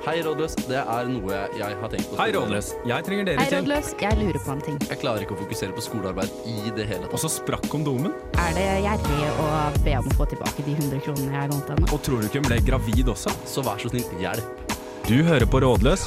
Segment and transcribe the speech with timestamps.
[0.00, 0.54] Hei, rådløs.
[0.64, 2.16] Det er noe jeg har tenkt på.
[2.16, 2.70] Hei, Rådløs.
[2.88, 3.90] Jeg trenger dere Hei, rådløs.
[4.00, 4.78] Jeg lurer på en ting.
[4.88, 8.14] Jeg klarer ikke å fokusere på skolearbeid i det hele Og så sprakk kondomen.
[8.40, 9.48] Er det gjerrig å
[9.84, 11.90] be om å få tilbake de 100 kronene jeg lånte henne?
[11.92, 13.34] Og tror du ikke hun ble gravid også?
[13.44, 14.72] Så vær så snill, hjelp.
[15.04, 16.06] Du hører på Rådløs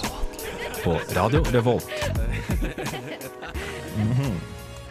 [0.82, 1.94] på Radio Revolt.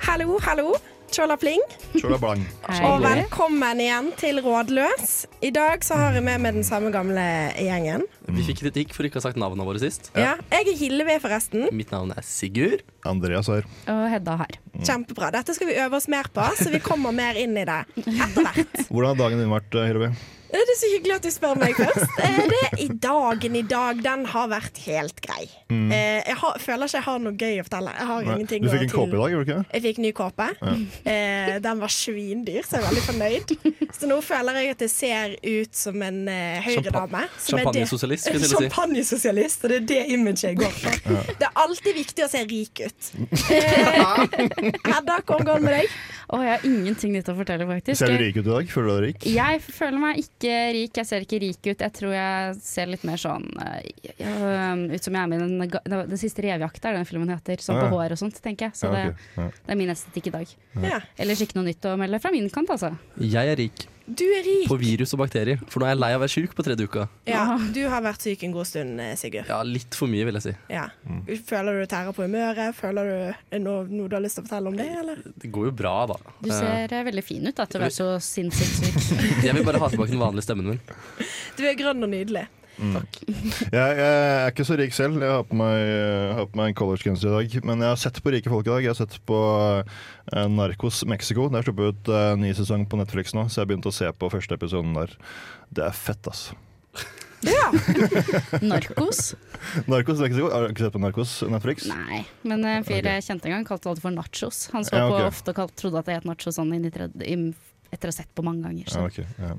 [0.06, 0.78] Hallo, hallo.
[1.12, 1.60] Tjola pling.
[1.98, 2.46] Chola blang.
[2.86, 5.26] Og velkommen igjen til Rådløs.
[5.42, 7.26] I dag så har jeg med meg den samme gamle
[7.58, 8.06] gjengen.
[8.32, 10.10] Vi fikk kritikk for ikke å ha sagt navnene våre sist.
[10.16, 10.34] Ja.
[10.52, 11.66] Jeg er Hillevi, forresten.
[11.76, 12.84] Mitt navn er Sigurd.
[13.08, 13.66] Andreas her.
[13.92, 14.58] Og Hedda her.
[14.80, 15.32] Kjempebra.
[15.34, 18.46] Dette skal vi øve oss mer på, så vi kommer mer inn i det etter
[18.46, 18.78] hvert.
[18.88, 20.12] Hvordan har dagen din vært, Hillevi?
[20.62, 22.08] Det er så hyggelig at du spør meg først.
[22.22, 25.46] Eh, Det I dagen i dag, den har vært helt grei.
[25.72, 25.90] Mm.
[25.92, 27.92] Jeg har, føler ikke jeg har noe gøy å fortelle.
[27.96, 28.26] Jeg har.
[28.28, 28.36] Nei.
[28.62, 29.64] Du fikk en kåpe i dag, gjorde du ikke?
[29.72, 30.48] Jeg fikk ny kåpe.
[31.08, 33.54] Eh, den var svindyr, så jeg er veldig fornøyd.
[34.02, 37.26] Så nå føler jeg at jeg ser ut som en eh, høyredame.
[37.44, 38.56] Champagnesosialist, vil jeg si.
[38.56, 41.28] Champagnesosialist, og det er det imaget jeg går for.
[41.42, 43.10] Det er alltid viktig å se rik ut.
[43.52, 44.00] Eh,
[44.88, 45.96] Hedda, hvordan går det med deg?
[46.32, 47.98] Å, jeg har ingenting nytt å fortelle, faktisk.
[48.00, 48.70] Ser du rik ut i dag?
[48.72, 49.26] Føler du deg rik?
[49.34, 51.00] Jeg føler meg ikke rik.
[51.02, 51.84] Jeg ser ikke rik ut.
[51.84, 55.54] Jeg tror jeg ser litt mer sånn uh, ut som jeg er med i den,
[55.60, 57.60] den, den siste revejakta, er den filmen heter.
[57.60, 58.78] Sånn Ah, på hår og sånt, tenker jeg.
[58.80, 60.56] Så Ja, det, det er min estetikk i dag.
[60.84, 61.00] Ja.
[61.20, 62.94] Ellers ikke noe nytt å melde fra min kant, altså.
[63.20, 64.66] Jeg er rik Du er rik.
[64.68, 66.86] på virus og bakterier, for nå er jeg lei av å være sjuk på tredje
[66.88, 67.06] uka.
[67.28, 69.46] Ja, du har vært syk en god stund, eh, Sigurd.
[69.48, 70.54] Ja, litt for mye, vil jeg si.
[70.72, 70.88] Ja.
[71.48, 72.74] Føler du tærer på humøret?
[72.74, 75.22] Føler du noe, noe du har lyst til å fortelle om det, eller?
[75.38, 76.18] Det går jo bra, da.
[76.42, 79.14] Du ser uh, veldig fin ut da, til å være så sinnssykt syk.
[79.18, 80.82] Eh, Jeg vil bare ha tilbake den vanlige stemmen min.
[81.58, 82.48] Du er grønn og nydelig.
[83.72, 85.20] Jeg, jeg er ikke så rik selv.
[85.22, 85.76] Jeg har på meg,
[86.36, 87.56] har på meg en collegegenser i dag.
[87.68, 88.84] Men jeg har sett på rike folk i dag.
[88.84, 91.48] Jeg har sett på uh, Narcos Mexico.
[91.52, 93.94] Det er sluppet ut uh, ny sesong på Netflix nå, så jeg har begynt å
[93.94, 95.14] se på første episoden der.
[95.72, 96.58] Det er fett, altså.
[97.42, 97.72] Ja.
[98.62, 99.32] Narkos?
[99.90, 100.46] Narcos Mexico.
[100.52, 101.88] Har du ikke sett på Narcos Netflix?
[101.90, 104.60] Nei, men en fyr jeg kjente en gang kalte det alltid for nachos.
[104.74, 107.26] Han så Ja, på ofte og trodde at det het nachos sånn inn i tredje,
[107.26, 107.34] i,
[107.92, 108.88] etter å ha sett på mange ganger.
[108.88, 108.98] Så.
[108.98, 109.50] Ja, okay, ja.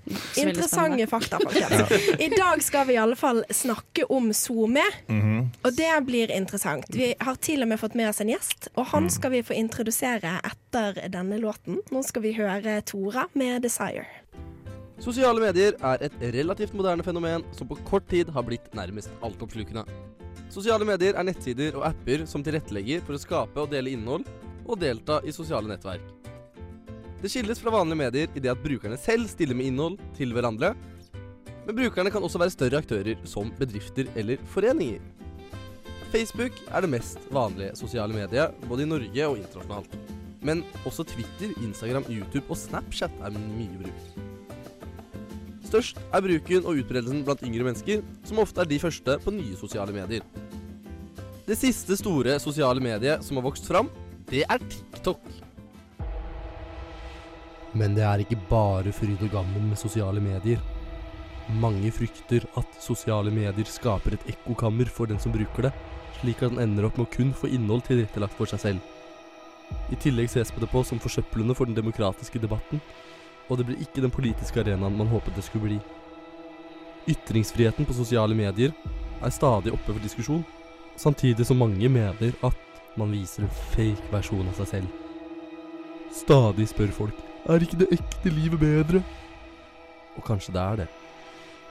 [0.41, 2.17] Interessante fakta, folkens.
[2.19, 5.51] I dag skal vi i alle fall snakke om SoMe, Mhm.
[5.63, 6.89] og det blir interessant.
[6.89, 9.53] Vi har til og med fått med oss en gjest, og han skal vi få
[9.53, 11.77] introdusere etter denne låten.
[11.91, 14.05] Nå skal vi høre Tora med 'Desire'.
[15.00, 19.83] Sosiale medier er et relativt moderne fenomen som på kort tid har blitt nærmest altoppslukende.
[20.50, 24.25] Sosiale medier er nettsider og apper som tilrettelegger for å skape og dele innhold,
[24.65, 26.01] og delta i sosiale nettverk.
[27.23, 30.73] Det skilles fra vanlige medier i det at brukerne selv stiller med innhold til hverandre,
[31.63, 35.00] men brukerne kan også være større aktører som bedrifter eller foreninger.
[36.12, 39.95] Facebook er det mest vanlige sosiale mediet, både i Norge og internasjonalt.
[40.44, 44.19] Men også Twitter, Instagram, YouTube og Snapchat er mye brukt.
[45.69, 49.56] Størst er bruken og utbredelsen blant yngre mennesker, som ofte er de første på nye
[49.57, 50.28] sosiale medier.
[51.47, 53.88] Det siste store sosiale mediet som har vokst fram,
[54.28, 55.42] det er TikTok.
[57.73, 60.61] Men det er ikke bare fryd og gammen med sosiale medier.
[61.59, 65.73] Mange frykter at sosiale medier skaper et ekkokammer for den som bruker det,
[66.19, 68.91] slik at den ender opp med å kun få innhold tilrettelagt for seg selv.
[69.91, 72.81] I tillegg ses på det på som forsøplende for den demokratiske debatten,
[73.50, 75.79] og det blir ikke den politiske arenaen man håpet det skulle bli.
[77.09, 78.72] Ytringsfriheten på sosiale medier
[79.23, 80.45] er stadig oppe for diskusjon,
[80.95, 85.00] samtidig som mange mener at man viser en fake versjon av seg selv.
[86.13, 89.03] Stadig spør folk er ikke det ekte livet bedre?
[90.17, 90.87] Og kanskje det er det.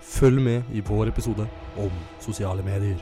[0.03, 1.47] Følg med i vår episode
[1.81, 1.91] om
[2.21, 3.01] sosiale medier.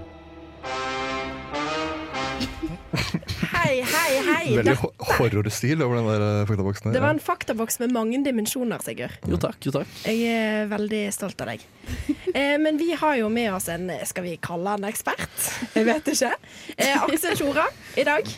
[3.50, 4.56] Hei, hei, hei.
[4.56, 4.76] Veldig
[5.18, 6.88] horrorstil over den der eh, faktaboksen.
[6.88, 6.94] her.
[6.96, 9.16] det var en faktaboks med mange dimensjoner, Sigurd.
[9.28, 9.90] Jo takk, jo takk.
[10.06, 11.66] Jeg er veldig stolt av deg.
[12.30, 15.48] Eh, men vi har jo med oss en, skal vi kalle han ekspert?
[15.74, 16.30] Jeg vet ikke.
[16.76, 17.64] Eh, Aksel Tjora
[17.98, 18.30] i dag.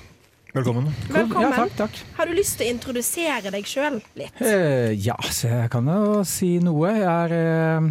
[0.52, 0.90] Velkommen.
[1.08, 1.46] Velkommen.
[1.48, 1.98] Ja, takk, takk.
[2.18, 4.36] Har du lyst til å introdusere deg sjøl litt?
[4.36, 6.90] Uh, ja, så jeg kan jo si noe.
[6.92, 7.86] Jeg er eh,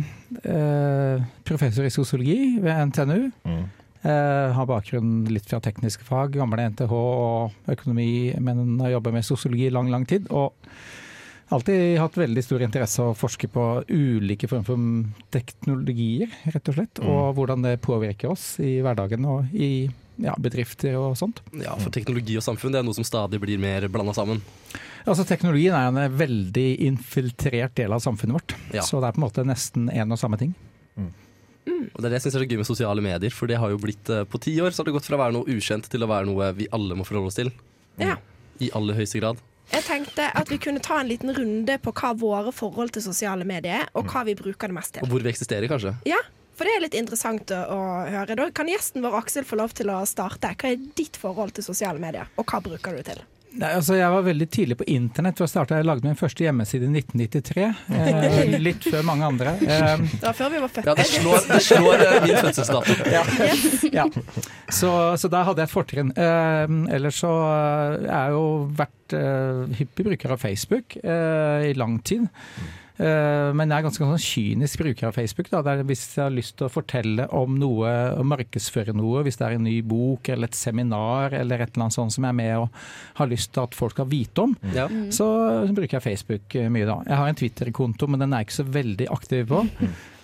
[0.54, 3.32] eh, professor i sosiologi ved NTNU.
[3.50, 3.64] Mm.
[4.06, 9.26] Uh, har bakgrunn litt fra tekniske fag, gamle NTH og økonomi, men har jobbet med
[9.26, 10.30] sosiologi i lang, lang tid.
[10.30, 10.54] Og
[11.58, 16.78] alltid hatt veldig stor interesse av å forske på ulike former for teknologier, rett og
[16.78, 17.02] slett.
[17.02, 17.10] Mm.
[17.10, 19.90] Og hvordan det påvirker oss i hverdagen og i
[20.24, 21.42] ja, bedrifter og sånt.
[21.58, 24.42] Ja, for teknologi og samfunn det er noe som stadig blir mer blanda sammen.
[25.02, 28.56] Altså Teknologien er en veldig infiltrert del av samfunnet vårt.
[28.76, 28.86] Ja.
[28.86, 30.54] Så det er på en måte nesten en og samme ting.
[31.70, 33.80] Og det er det jeg synes er gøy med sosiale medier, for det har jo
[33.82, 36.04] blitt eh, på ti år så har det gått fra å være noe ukjent til
[36.06, 37.52] å være noe vi alle må forholde oss til.
[38.02, 38.18] Ja.
[38.62, 39.42] I aller høyeste grad.
[39.72, 43.46] Jeg tenkte at vi kunne ta en liten runde på hva våre forhold til sosiale
[43.48, 45.06] medier er, og hva vi bruker det mest til.
[45.06, 45.94] Og hvor vi eksisterer, kanskje.
[46.10, 46.20] Ja,
[46.62, 48.36] For det er litt interessant å, høre.
[48.38, 50.52] Da kan gjesten vår Aksel få lov til å starte.
[50.54, 53.22] Hva er ditt forhold til sosiale medier, og hva bruker du til?
[53.58, 55.42] Nei, altså jeg var veldig tidlig på internett.
[55.42, 57.64] Jeg startet, jeg lagde min første hjemmeside i 1993.
[57.98, 59.56] Eh, litt før mange andre.
[59.66, 60.90] Eh, Det var før vi var født.
[60.92, 62.98] Ja, det slår, det slår eh, min fødselsdato.
[63.18, 63.24] ja.
[63.98, 64.06] ja.
[64.70, 66.14] Så, så der hadde jeg et fortrinn.
[66.14, 68.46] Eh, ellers så eh, jeg har jeg jo
[68.84, 72.30] vært eh, hyppig bruker av Facebook eh, i lang tid.
[73.02, 75.48] Eh, men jeg er ganske sånn kynisk bruker av Facebook.
[75.50, 75.62] Da.
[75.66, 77.90] Det er hvis jeg har lyst til å fortelle om noe,
[78.20, 81.88] og markedsføre noe, hvis det er en ny bok eller et seminar eller et eller
[81.88, 82.70] annet sånt som jeg er med og
[83.18, 84.86] har lyst til at folk skal vite om, Ja.
[85.10, 85.26] så
[85.74, 87.00] bruker jeg Facebook eh, mye da.
[87.10, 89.64] Jeg har en Twitter-konto, men den er jeg ikke så veldig aktiv på.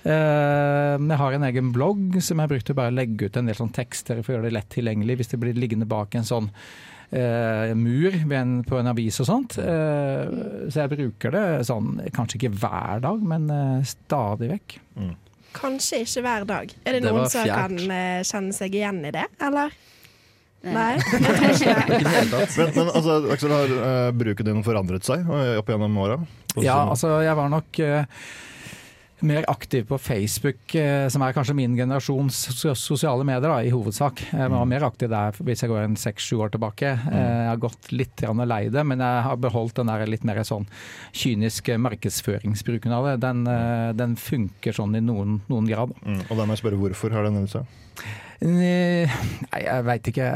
[0.08, 3.56] Eh, Jeg har en egen blogg som jeg brukte bare å legge ut en del
[3.58, 6.52] sånn tekster for å gjøre det lett tilgjengelig hvis det blir liggende bak en sånn
[7.12, 9.58] eh, mur ved en, på en avis og sånt.
[9.62, 10.38] Eh,
[10.68, 14.80] så jeg bruker det sånn, kanskje ikke hver dag, men eh, stadig vekk.
[15.58, 16.74] Kanskje ikke hver dag.
[16.84, 19.76] Er det, Det noen som kan eh, kjenne seg igjen i det, eller?
[20.68, 20.98] Nei?
[22.58, 26.18] Men, men altså, Aksel, har uh, bruken din forandret seg opp gjennom åra?
[26.58, 28.10] Ja, altså jeg var nok eh,
[29.26, 32.38] mer aktiv på Facebook, eh, som er kanskje min generasjons
[32.78, 34.22] sosiale medier da, i hovedsak.
[34.30, 36.92] Jeg var mer aktiv der hvis jeg går en seks-sju år tilbake.
[36.94, 40.44] Eh, Jeg har gått litt lei det, men jeg har beholdt den der litt mer
[40.44, 40.68] sånn
[41.14, 43.16] kyniske markedsføringsbruken av det.
[43.26, 45.94] Den, eh, den funker sånn i noen, noen grad.
[46.06, 46.22] Mm.
[46.30, 47.66] Og da må jeg spørre hvorfor har den endret seg?
[48.42, 49.10] Eh,
[49.52, 50.32] Nei, jeg veit ikke.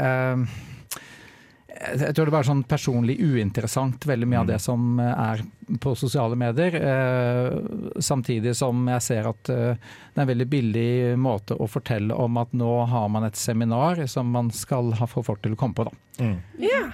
[1.82, 5.42] Jeg tror det er sånn personlig uinteressant, veldig mye av det som eh, er
[5.82, 6.76] på sosiale medier.
[6.78, 12.14] Eh, Samtidig som jeg ser at eh, det er en veldig billig måte å fortelle
[12.14, 15.60] om at nå har man et seminar som man skal ha få folk til å
[15.60, 15.88] komme på.
[15.88, 16.22] Da.
[16.22, 16.36] Mm.
[16.62, 16.84] Ja.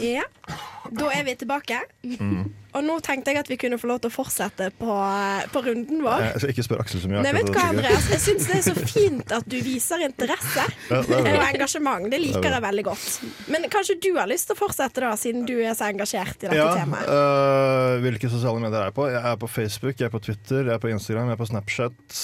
[0.00, 0.24] Ja.
[0.92, 1.78] Da er vi tilbake.
[2.04, 2.50] Mm.
[2.72, 4.94] Og nå tenkte jeg at vi kunne få lov til å fortsette på,
[5.52, 6.24] på runden vår.
[6.24, 7.24] Jeg skal ikke spørre Aksel så mye.
[7.26, 8.08] Nei, vet du hva, Andreas?
[8.14, 12.08] Jeg syns det er så fint at du viser interesse Ja, det og engasjement.
[12.12, 13.06] Det liker jeg veldig godt.
[13.52, 16.48] Men kanskje du har lyst til å fortsette, da, siden du er så engasjert i
[16.48, 17.12] dette Ja, temaet.
[17.12, 19.08] øh, hvilke sosiale medier er jeg på?
[19.12, 21.50] Jeg er på Facebook, jeg er på Twitter, jeg er på Instagram, jeg er på
[21.52, 22.20] Snapchat.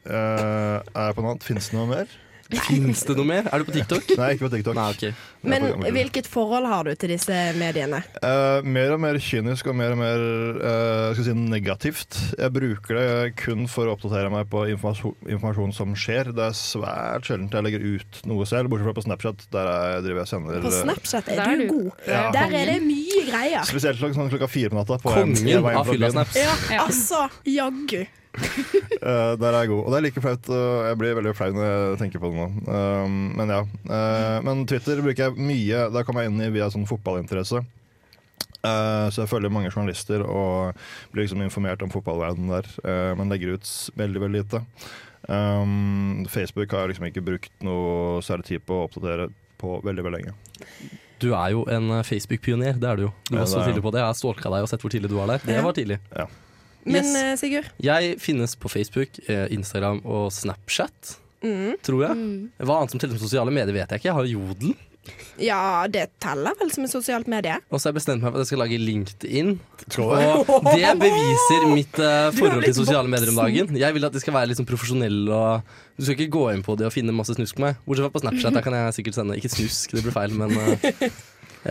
[0.00, 1.44] Uh, er jeg på noe annet?
[1.44, 2.20] Fins det noe mer?
[2.50, 3.46] Fins det noe mer?
[3.50, 4.08] Er du på TikTok?
[4.18, 4.78] Nei, ikke på TikTok.
[4.78, 5.12] Nei, okay.
[5.46, 8.02] Men hvilket forhold har du til disse mediene?
[8.20, 10.24] Uh, mer og mer kynisk og mer og mer
[10.58, 12.18] uh, skal si, negativt.
[12.36, 13.08] Jeg bruker det
[13.40, 16.32] kun for å oppdatere meg på informasjon, informasjon som skjer.
[16.36, 19.46] Det er svært sjeldent jeg legger ut noe selv, bortsett fra på Snapchat.
[19.54, 21.66] Der jeg driver jeg sender På eh, Snapchat er du du.
[21.74, 22.04] god.
[22.08, 22.24] Ja.
[22.34, 23.64] Der er det mye greier.
[23.68, 24.98] Spesielt klok- sånn klokka fire på natta.
[25.02, 26.36] På Kongen av fyllasnaps.
[26.36, 26.84] Ja, Ja.
[26.86, 28.04] altså, jaggu.
[29.02, 29.82] uh, der er jeg god.
[29.84, 30.48] Og det er like flaut.
[30.52, 32.48] Uh, jeg blir veldig flau når jeg tenker på det nå.
[32.68, 33.08] Uh,
[33.40, 33.60] men ja.
[33.90, 35.84] Eh, men Twitter bruker jeg mye.
[35.94, 37.64] Da kommer jeg inn i via sånn fotballinteresse.
[38.60, 40.76] Eh, så jeg følger mange journalister og
[41.14, 42.66] blir liksom informert om fotballverdenen der.
[42.84, 44.60] eh, men legger ut veldig, veldig lite.
[45.28, 49.26] Um, Facebook har jeg liksom ikke brukt noe særlig tid på å oppdatere
[49.60, 50.34] på veldig, veldig lenge.
[51.20, 53.12] Du er jo en eh, Facebook-pioner, det er du jo.
[53.28, 54.00] Du Ja, var så tidlig på det.
[54.00, 55.42] Jeg har stalka deg og sett hvor tidlig du var der.
[55.44, 55.98] Det var tidlig.
[56.84, 57.14] Men Yes.
[57.20, 57.66] eh, Sigurd?
[57.84, 61.76] Jeg finnes på Facebook, eh, Instagram og Snapchat, Mm.
[61.82, 62.16] tror jeg.
[62.16, 62.50] Mm.
[62.60, 64.08] Hva annet som teller som sosiale medier, vet jeg ikke.
[64.10, 64.74] Jeg har Jodel.
[65.40, 67.56] Ja, det teller vel som et sosialt medie?
[67.70, 69.52] Og så har jeg bestemt meg for at jeg skal lage LinkedIn.
[70.04, 73.78] Og det beviser mitt uh, forhold til sosiale medier om dagen.
[73.80, 76.76] Jeg vil at de skal være sånn profesjonelle og Du skal ikke gå inn på
[76.80, 77.80] det og finne masse snusk på meg.
[77.86, 78.56] Bortsett fra på Snapchat.
[78.58, 81.08] Der kan jeg sikkert sende Ikke snusk, det blir feil, men uh,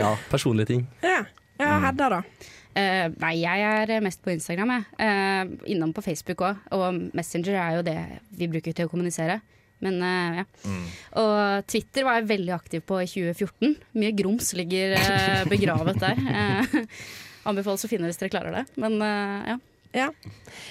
[0.02, 0.88] ja, personlige ting.
[1.06, 1.22] Ja.
[1.62, 2.24] ja Hedda, da?
[2.70, 4.90] Uh, nei, jeg er mest på Instagram, jeg.
[4.98, 6.66] Uh, innom på Facebook òg.
[6.74, 7.98] Og Messenger er jo det
[8.34, 9.38] vi bruker til å kommunisere.
[9.84, 10.44] Men eh, ja.
[11.20, 13.74] Og Twitter var jeg veldig aktiv på i 2014.
[14.00, 16.20] Mye grums ligger eh, begravet der.
[16.30, 18.62] Eh, anbefales å finne hvis dere klarer det.
[18.80, 19.56] Men ja.
[19.96, 20.06] Ja.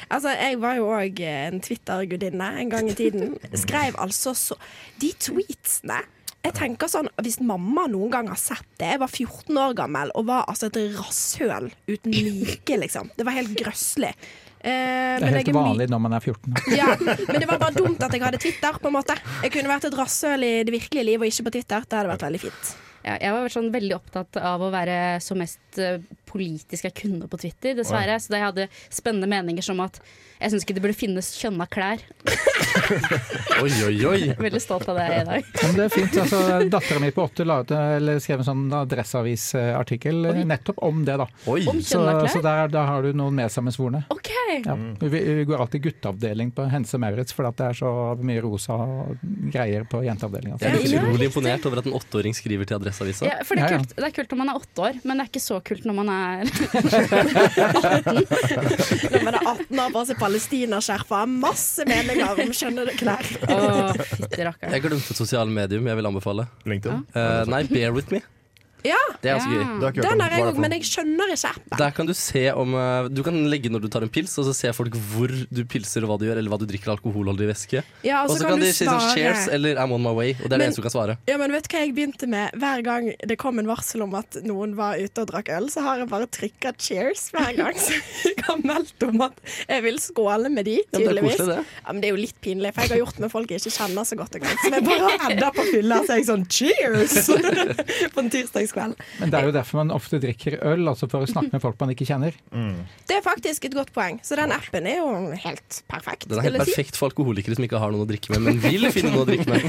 [0.08, 3.34] Altså, jeg var jo òg en Twitter-gudinne en gang i tiden.
[3.58, 4.56] Skrev altså så
[5.02, 5.98] De tweetsene
[6.40, 10.14] jeg tenker sånn, Hvis mamma noen gang har sett det Jeg var 14 år gammel
[10.16, 13.12] og var altså et rasshøl uten like, liksom.
[13.18, 14.14] Det var helt grøsselig.
[14.60, 16.60] Eh, Det er jeg helt vanlig når man er 14.
[16.80, 18.76] Ja, men det var bare dumt at jeg hadde Twitter.
[18.82, 21.56] på en måte Jeg kunne vært et rasshøl i det virkelige liv og ikke på
[21.60, 21.88] Twitter.
[21.88, 22.76] Det hadde vært veldig fint.
[23.00, 27.30] Ja, jeg var sånn veldig opptatt av å være så mest eh, politisk jeg kunne
[27.32, 28.18] på Twitter, dessverre.
[28.20, 30.02] Så da jeg hadde spennende meninger som at
[30.40, 32.04] jeg syns ikke det burde finnes kjønna klær.
[33.64, 34.20] Oi, oi, oi.
[34.40, 35.48] Veldig stolt av det i dag.
[35.64, 36.16] Men det er fint.
[36.22, 36.40] altså
[36.72, 41.18] Dattera mi på åtte la ut, eller skrev en sånn adresseavisartikkel nettopp om det.
[41.24, 41.28] da.
[41.52, 41.64] oi.
[41.68, 42.32] Om kjønna klær?
[42.32, 42.48] så klær?
[42.68, 44.04] der, der har du noen medsammensvorne.
[44.16, 44.29] OK!
[44.66, 44.76] Ja.
[45.00, 47.92] Vi, vi går alltid gutteavdeling på Hense Maurits, at det er så
[48.26, 48.76] mye rosa
[49.54, 50.56] greier på jenteavdelinga.
[50.62, 50.94] Jeg er Ja.
[51.04, 53.24] utrolig imponert over at en åtteåring skriver til Adresseavisa.
[53.30, 53.78] Ja, for det er, Ja, ja.
[53.84, 55.84] kult, det er kult når man er åtte år, men det er ikke så kult
[55.86, 56.16] når man er
[59.14, 63.30] Når man er 18 år på seg palestinaskjerf og har masse meninger om skjønne klær.
[63.50, 63.52] Å,
[64.00, 64.76] fytti rakkeren.
[64.76, 66.48] Jeg glemte et sosialt medium jeg vil anbefale.
[66.70, 67.04] LinkedIn.
[67.16, 68.22] Uh, nei, Bear With Me.
[68.86, 69.60] Ja, Det er ganske Ja.
[69.60, 69.80] gøy.
[69.80, 71.78] Det har den har jeg er òg, men jeg skjønner ikke appen.
[71.78, 74.46] Der kan du se om eh, Du kan legge når du tar en pils, og
[74.46, 77.48] så ser folk hvor du pilser og hva du gjør, eller hva du drikker alkoholholdig
[77.50, 77.84] væske.
[78.04, 80.48] Ja, Og så kan, du de si sånn cheers eller I'm on my way, og
[80.50, 81.18] det er Men- det eneste du kan svare.
[81.28, 82.52] Ja, men vet du hva jeg begynte med?
[82.56, 85.82] Hver gang det kom en varsel om at noen var ute og drakk øl, så
[85.82, 87.74] har jeg bare trykka 'cheers' hver gang.
[87.76, 87.94] Så
[88.26, 89.34] jeg har meldt om at
[89.68, 91.66] jeg vil skåle med de, Ja, men det er koselig, det.
[91.86, 93.76] Ja, men det er jo litt pinlig, for jeg har gjort med folk jeg ikke
[93.78, 94.58] kjenner så godt engang.
[94.64, 97.30] Som jeg bare adder på fylla, så er jeg sånn 'cheers'
[98.14, 98.30] på en
[98.70, 98.96] tirsdagskveld.
[99.20, 101.80] Men det er jo derfor man ofte drikker øl, altså for å snakke med folk
[101.82, 102.36] man ikke kjenner.
[103.10, 105.10] Det er faktisk et godt poeng, så den appen er jo
[105.46, 106.28] helt perfekt.
[106.30, 108.90] Den er helt perfekt for alkoholikere som ikke har noen å drikke med, men vil
[108.94, 109.60] finne noe å drikke med.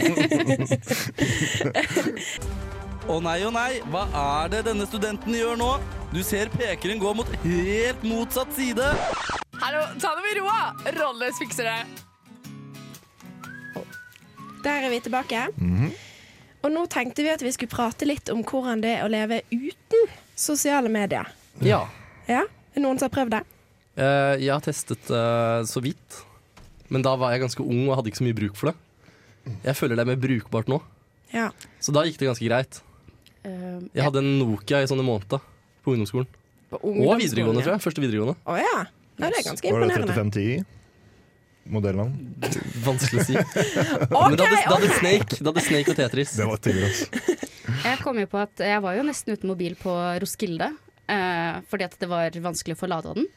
[3.10, 4.04] Å nei, å nei, hva
[4.44, 5.70] er det denne studenten gjør nå?
[6.12, 8.86] Du ser pekeren gå mot helt motsatt side.
[9.60, 10.46] Hallo, ta det med ro!
[11.00, 11.80] Rolles fikser det.
[14.60, 15.48] Der er vi tilbake.
[16.60, 19.40] Og nå tenkte vi at vi skulle prate litt om hvordan det er å leve
[19.52, 21.28] uten sosiale medier.
[21.64, 21.82] Ja.
[22.28, 22.44] Ja,
[22.76, 23.40] er noen som har prøvd det?
[23.98, 26.20] Uh, jeg har testet uh, så vidt,
[26.92, 28.76] men da var jeg ganske ung og hadde ikke så mye bruk for det.
[29.64, 30.78] Jeg føler det er mer brukbart nå,
[31.34, 31.48] Ja.
[31.82, 32.80] så da gikk det ganske greit.
[33.40, 35.40] Uh, Jeg hadde en Nokia i sånne måneder
[35.80, 36.28] på ungdomsskolen.
[36.70, 37.82] På Og videregående, tror jeg.
[37.82, 38.36] Første videregående.
[38.46, 38.74] Å ja.
[38.76, 38.82] ja.
[39.16, 40.06] Det er ganske imponerende.
[40.06, 40.60] Var det imponerende.
[40.68, 40.79] 3510?
[41.70, 42.14] Modellnavn?
[42.84, 43.36] Vanskelig å si.
[43.36, 43.66] okay,
[44.10, 44.92] Men da hadde, da hadde.
[44.98, 46.32] Snake, da hadde Snake og Tetris.
[46.38, 47.36] Det var tidligere, altså.
[47.86, 50.72] Jeg kom jo på at jeg var jo nesten uten mobil på Roskilde,
[51.08, 53.28] eh, fordi at det var vanskelig å få lada den.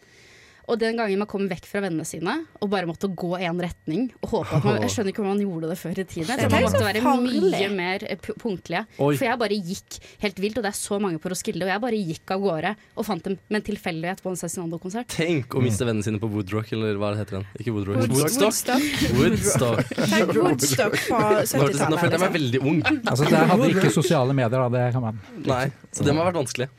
[0.72, 4.06] Og den gangen man kom vekk fra vennene sine og bare måtte gå én retning
[4.22, 6.30] og håpe at man, Jeg skjønner ikke hvordan man gjorde det før i tiden.
[6.30, 8.84] Jeg Det tror man måtte være mye mer eh, punktlige.
[8.98, 9.12] Oi.
[9.20, 11.84] For jeg bare gikk helt vilt, og det er så mange på Roskilde, og jeg
[11.84, 15.12] bare gikk av gårde og fant dem med en tilfeldighet på en Cezinando-konsert.
[15.14, 17.48] Tenk å miste vennene sine på Woodrock, eller hva heter den?
[17.60, 18.08] Ikke Woodrock.
[18.08, 18.80] Woodstock.
[19.20, 19.94] Woodstock.
[20.00, 20.36] Woodstock.
[20.40, 22.36] Woodstock på Nå Nå følte jeg meg liksom.
[22.40, 22.80] veldig ung.
[23.04, 24.70] Altså, jeg hadde ikke sosiale medier, da.
[24.74, 25.20] Det kan man.
[25.46, 26.70] Nei, så det må ha vært vanskelig.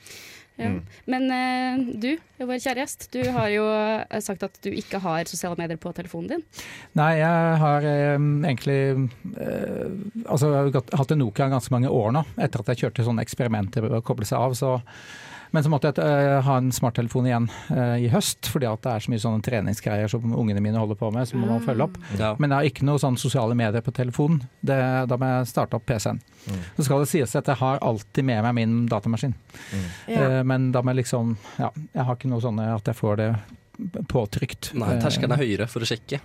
[0.55, 0.71] Ja.
[1.11, 5.27] Men uh, du, vår kjære gjest, du har jo eh, sagt at du ikke har
[5.27, 6.45] sosiale medier på telefonen din.
[6.99, 9.91] Nei, jeg har eh, egentlig eh,
[10.29, 13.27] altså, jeg har hatt en Nokia ganske mange år nå, etter at jeg kjørte sånne
[13.27, 14.55] eksperimenter med å koble seg av.
[14.59, 14.77] Så,
[15.55, 18.91] men så måtte jeg eh, ha en smarttelefon igjen eh, i høst, fordi at det
[18.93, 21.87] er så mye sånne treningsgreier som ungene mine holder på med, som man må følge
[21.87, 21.97] opp.
[22.19, 22.33] Ja.
[22.43, 24.43] Men jeg har ikke noe sånn sosiale medier på telefonen.
[24.61, 24.77] Det,
[25.11, 26.19] da må jeg starte opp PC-en.
[26.77, 29.33] Så skal det sies at jeg har alltid med meg min datamaskin.
[30.11, 30.19] Ja.
[30.27, 33.17] Eh, Men da må jeg liksom Ja, jeg har ikke noe sånn at jeg får
[33.23, 33.31] det
[34.11, 34.73] påtrykt.
[34.79, 36.21] Nei, terskelen er høyere for å sjekke.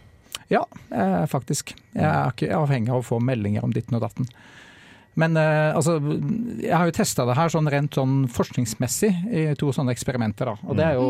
[0.49, 1.75] ja, eh, faktisk.
[1.93, 4.27] Jeg er ikke avhengig av å få meldinger om ditten og datten.
[5.19, 5.97] Men eh, altså,
[6.61, 10.51] jeg har jo testa det her sånn rent sånn forskningsmessig i to sånne eksperimenter.
[10.51, 10.69] Da.
[10.69, 11.09] Og det er jo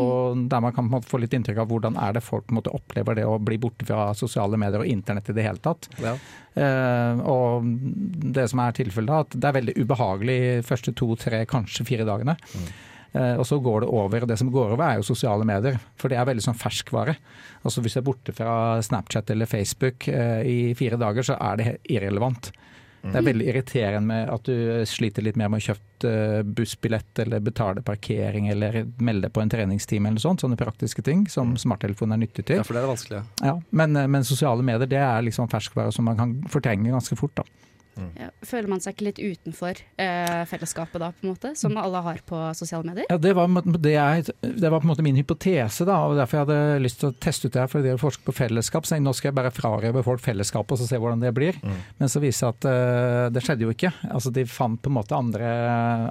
[0.50, 3.38] der man kan få litt inntrykk av hvordan er det folk måte, opplever det å
[3.42, 5.90] bli borte fra sosiale medier og internett i det hele tatt.
[6.02, 6.16] Ja.
[6.50, 7.66] Uh, og
[8.34, 12.08] det som er tilfellet da, at det er veldig ubehagelig første to, tre, kanskje fire
[12.08, 12.34] dagene.
[13.12, 14.22] Eh, og så går det over.
[14.22, 15.78] og Det som går over, er jo sosiale medier.
[15.98, 17.16] For det er veldig sånn ferskvare.
[17.64, 21.56] Altså Hvis jeg er borte fra Snapchat eller Facebook uh, i fire dager, så er
[21.58, 22.52] det helt
[23.00, 23.14] irrelevant.
[23.14, 27.18] Det er veldig irriterende med at du sliter litt mer med å kjøpe eh, bussbillett
[27.24, 30.40] eller betale parkering eller melde på en treningstime eller sånt.
[30.44, 32.60] Sånne praktiske ting som smarttelefonen er nyttig til.
[32.60, 33.24] ja, for det er det vanskelige.
[33.42, 37.16] Ja, men, eh, men sosiale medier det er liksom ferskvare som man kan fortrenge ganske
[37.16, 37.34] fort.
[37.40, 37.44] da.
[38.18, 42.02] Ja, føler man seg ikke litt utenfor eh, fellesskapet da, på en måte, som alle
[42.06, 43.08] har på sosiale medier?
[43.10, 46.40] Ja, det var, det, jeg, det var på en måte min hypotese, da, og derfor
[46.40, 47.70] jeg hadde lyst til å teste ut det her.
[47.70, 50.76] For det å forske på fellesskap, så jeg, nå skal jeg bare frarøve folk fellesskapet
[50.76, 51.60] og så se hvordan det blir.
[52.00, 53.92] Men så viser det seg at uh, det skjedde jo ikke.
[54.08, 55.48] Altså De fant på en måte andre,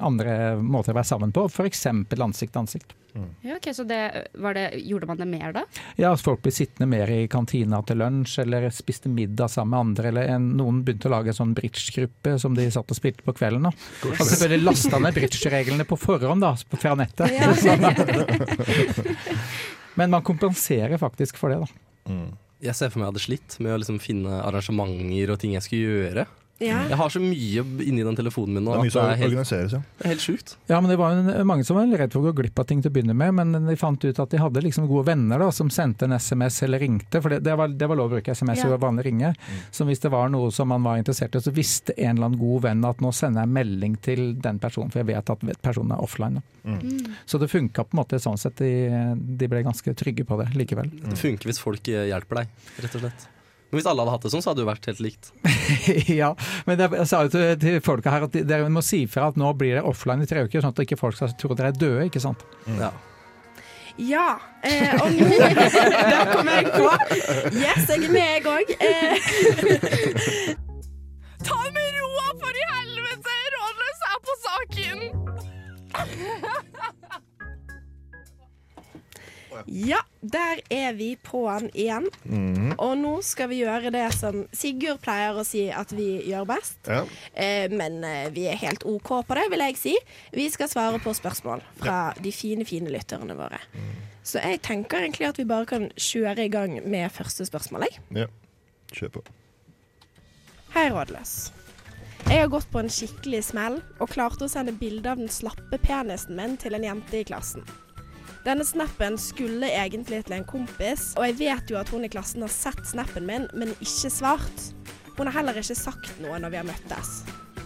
[0.06, 1.86] andre måter å være sammen på, f.eks.
[1.90, 2.96] ansikt til ansikt.
[3.42, 4.00] Ja, ok, så det,
[4.34, 5.64] var det, Gjorde man det mer da?
[6.00, 9.80] Ja, at folk ble sittende mer i kantina til lunsj, eller spiste middag sammen med
[9.80, 10.12] andre.
[10.12, 13.36] Eller en, noen begynte å lage en sånn bridge-gruppe som de satt og spilte på
[13.40, 13.70] kvelden.
[13.70, 13.74] Da.
[14.12, 17.34] Og selvfølgelig lasta ned bridge-reglene på forhånd da, fra nettet.
[20.00, 22.20] Men man kompenserer faktisk for det, da.
[22.60, 25.64] Jeg ser for meg jeg hadde slitt med å liksom finne arrangementer og ting jeg
[25.66, 26.26] skulle gjøre.
[26.60, 26.82] Ja.
[26.92, 28.74] Jeg har så mye inni den telefonen min nå.
[28.76, 29.80] Det er mye som er organiseres, ja.
[29.96, 30.56] det er helt sjukt.
[30.68, 32.82] Ja, men det var en, mange som var redd for å gå glipp av ting
[32.84, 35.48] til å begynne med, men de fant ut at de hadde liksom gode venner da,
[35.56, 38.36] som sendte en SMS eller ringte, for det, det, var, det var lov å bruke
[38.36, 38.74] SMS Ja.
[38.76, 39.32] og vanlig ringe.
[39.72, 42.44] Så hvis det var noe som man var interessert i, så visste en eller annen
[42.44, 45.96] god venn at nå sender jeg melding til den personen, for jeg vet at personen
[45.96, 46.44] er offline.
[46.68, 47.16] Mm.
[47.26, 50.52] Så det funka på en måte sånn sett, de, de ble ganske trygge på det
[50.60, 50.92] likevel.
[51.08, 53.30] Det funker hvis folk hjelper deg, rett og slett.
[53.70, 55.32] Men hvis alle hadde hatt det sånn, så hadde det jo vært helt likt.
[56.22, 56.32] ja,
[56.66, 59.38] men det, jeg sa jo til, til folka her at dere må si fra at
[59.38, 61.78] nå blir det offline i tre uker, sånn at ikke folk skal tro dere er
[61.78, 62.46] døde, ikke sant.
[62.80, 62.90] Ja.
[64.00, 64.30] Ja,
[64.64, 66.88] eh, og nå Der kom jeg på.
[67.60, 68.74] Yes, jeg er med, jeg òg.
[68.80, 70.58] Eh,
[79.68, 82.08] ja, der er vi på'n igjen.
[82.78, 86.80] Og nå skal vi gjøre det som Sigurd pleier å si at vi gjør best.
[86.88, 87.04] ja.
[87.34, 89.96] Eh, men eh, vi er helt OK på det, vil jeg si.
[90.36, 93.60] Vi skal svare på spørsmål fra de fine, fine lytterne våre.
[94.24, 97.88] Så jeg tenker egentlig at vi bare kan kjøre i gang med første spørsmål.
[97.90, 98.04] Jeg.
[98.26, 98.28] ja.
[98.94, 99.24] Kjør på.
[100.74, 101.52] Hei, Rådløs.
[102.28, 105.80] Jeg har gått på en skikkelig smell og klarte å sende bilde av den slappe
[105.82, 107.64] penisen min til en jente i klassen.
[108.46, 112.46] Denne snappen skulle egentlig til en kompis, og jeg vet jo at hun i klassen
[112.46, 114.70] har sett snappen min, men ikke svart.
[115.18, 117.08] Hun har heller ikke sagt noe når vi har møttes.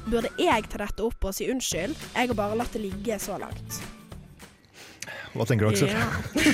[0.10, 1.94] Burde jeg ta dette opp og si unnskyld?
[2.15, 3.84] Jeg har bare latt det ligge så langt.
[5.34, 5.89] Hva tenker du, Aksel?
[5.89, 6.06] Ja.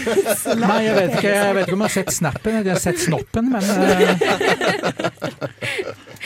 [0.64, 3.02] Nei, jeg vet ikke, jeg vet ikke om jeg har sett snappen, jeg har sett
[3.04, 4.08] snoppen, men eh,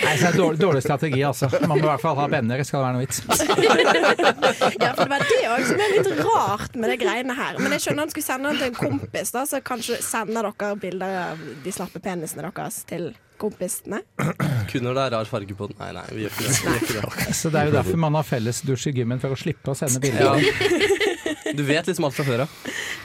[0.02, 1.50] Nei, så det er dårlig, dårlig strategi, altså.
[1.62, 3.22] Man må i hvert fall ha venner, skal det være noe vits.
[4.84, 7.60] Ja, for det var det òg som er litt rart med det greiene her.
[7.62, 10.74] Men jeg skjønner han skulle sende den til en kompis, da, så kanskje sender dere
[10.82, 14.02] bilder av de slappe penisene deres til kompisene.
[14.72, 15.78] Kun når det er rar farge på den.
[15.82, 16.54] Nei, nei, vi gjør ikke det.
[16.54, 17.36] Vi gjør ikke det.
[17.40, 19.78] Så det er jo derfor man har felles dusj i gymmen, for å slippe å
[19.78, 20.40] sende bilder.
[20.40, 21.02] Ja.
[21.54, 22.54] Du vet liksom alt fra før av.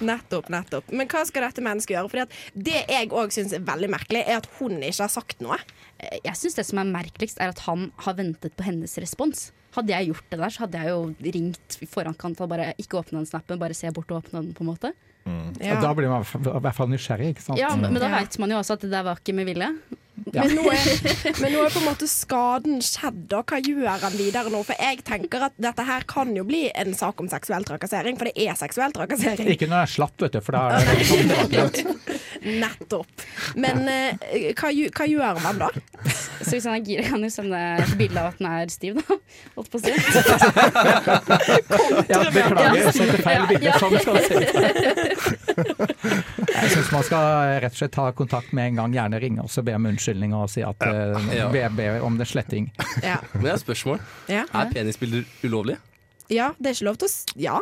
[0.08, 0.92] Nettopp, nettopp.
[0.94, 2.10] Men hva skal dette mennesket gjøre?
[2.12, 2.36] Fordi at
[2.68, 5.58] Det jeg òg syns er veldig merkelig, er at hun ikke har sagt noe.
[6.00, 9.52] Eh, Jeg synes det som er merkeligst, er at han har ventet på hennes respons.
[9.74, 12.98] Hadde jeg gjort det der, så hadde jeg jo ringt i forkant og bare ikke
[13.02, 14.92] åpna den snappen, bare se bort og åpna den, på en måte.
[15.28, 17.58] Og Da blir man i hvert fall- nysgjerrig, ikke sant.
[17.60, 18.18] Ja, men, men da Ja.
[18.22, 19.68] vet man jo også at det der var ikke med vilje.
[20.34, 20.42] Ja.
[20.44, 20.80] Men, nå er,
[21.40, 24.60] men nå er på en måte skaden skjedd, og hva gjør han videre nå?
[24.66, 28.28] For jeg tenker at dette her kan jo bli en sak om seksuell trakassering, for
[28.30, 29.48] det er seksuell trakassering.
[29.54, 31.06] Ikke når jeg er slapp, vet du, for da er det
[31.78, 31.96] sånn.
[32.58, 33.24] Nettopp.
[33.58, 35.70] Men eh, hva, hva gjør man da?
[36.38, 39.00] Så hvis han er gira, kan du sende et bilde av at den er stiv,
[39.00, 39.18] da.
[39.56, 39.90] Holdt på å si.
[42.08, 43.70] Ja, beklager, jeg sendte feil bilde.
[43.78, 44.52] Sånn skal det se ut.
[46.48, 47.24] Jeg syns man skal
[47.62, 50.07] rett og slett ta kontakt med en gang, gjerne ringe oss og be om unnskyldning
[50.34, 51.48] og si at eh, Ja.
[51.52, 52.70] be, be om det sletting.
[53.02, 53.18] Ja.
[53.34, 54.00] Men jeg har et spørsmål.
[54.28, 54.44] Ja.
[54.54, 55.78] Er penisbilder ulovlige?
[56.28, 57.58] ja, det er ikke lov til å s- Ja.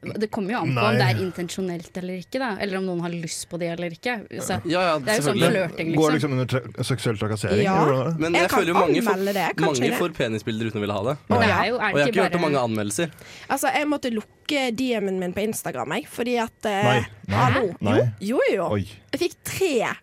[0.00, 0.90] Det kommer jo an på Nei.
[0.92, 2.56] om det er intensjonelt eller ikke, da.
[2.62, 4.28] Eller om noen har lyst på det eller ikke.
[4.38, 5.96] Så, Ja, ja, det er jo sånn flørting, liksom.
[5.98, 6.32] Går liksom.
[6.36, 7.62] under tra seksuell trakassering?
[7.64, 7.74] Ja.
[7.82, 8.14] er?
[8.16, 11.02] Men Jeg jeg, føler jo mange får, det, mange får penisbilder uten å ville ha
[11.02, 11.16] det.
[11.28, 11.58] Og det Ja.
[11.58, 13.10] er det Og er jeg har ikke hørt om mange anmeldelser.
[13.50, 17.06] Altså, jeg måtte lukke DM-en min på Instagram, jeg, fordi at eh, Nei.
[17.26, 17.36] Nei.
[17.36, 17.74] Hallo.
[17.80, 18.12] Nei.
[18.20, 18.68] Jo, jo, jo.
[18.78, 18.86] Oi.
[19.12, 19.96] Jeg fikk tre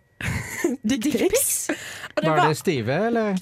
[0.90, 1.70] dickpics.
[1.70, 3.34] Og det Var var, det stive, eller?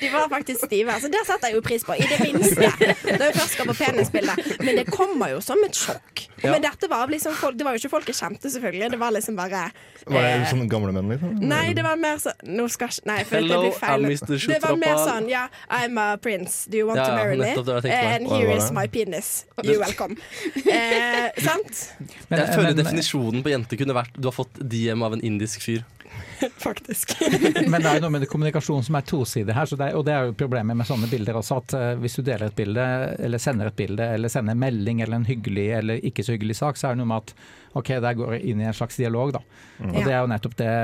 [0.00, 1.00] de var faktisk stive.
[1.00, 2.70] Så det setter jeg jo pris på, i det minste.
[3.06, 4.34] Når jeg først skal på penisbilde.
[4.66, 6.24] Men det kommer jo som et sjokk.
[6.42, 6.50] Ja.
[6.52, 8.90] Men dette var liksom folk, Det var jo ikke folk jeg kjente, selvfølgelig.
[8.92, 9.62] Det var liksom bare
[10.04, 11.30] Var det eh, sånne gamle menn, liksom?
[11.48, 14.04] Nei, det var mer sånn Nå skal ikke Nei, for Hello, det blir feil.
[14.04, 14.36] I'm Mr.
[14.52, 15.44] Det var mer sånn Ja,
[15.78, 16.66] I'm a prince.
[16.68, 17.54] Do you want Ja, to marry me?
[17.94, 19.46] And here is my penis.
[19.62, 20.18] You're welcome.
[20.66, 21.94] Eh, sant?
[22.28, 25.22] Men- Jeg føler men- definisjonen på jente kunne vært du har fått DM av en
[25.24, 25.80] indisk fyr.
[26.66, 27.16] Faktisk.
[27.70, 30.04] Men det er jo noe med kommunikasjon som er tosidig her, så det er, og
[30.06, 31.60] det er jo problemet med sånne bilder også.
[31.62, 32.86] At eh, hvis du deler et bilde,
[33.26, 36.58] eller sender et bilde, eller sender en melding eller en hyggelig eller ikke så hyggelig
[36.60, 37.34] sak, så er det noe med at
[37.74, 39.40] ok, der går jeg inn i en slags dialog, da.
[39.82, 40.74] Og det er jo nettopp det,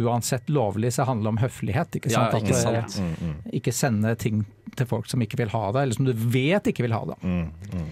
[0.00, 1.98] uansett lovlig, så handler det om høflighet.
[1.98, 2.48] Ikke Ja, sant?
[2.48, 3.34] ikke At, mm, mm.
[3.60, 4.46] ikke sende ting
[4.78, 7.18] til folk som ikke vil ha det, eller som du vet ikke vil ha det.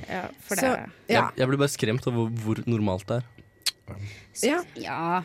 [0.08, 0.88] ja, for det, Så, ja.
[1.12, 3.28] Jeg, jeg blir bare skremt av hvor, hvor normalt det er.
[4.46, 4.62] ja.
[4.78, 5.20] ja.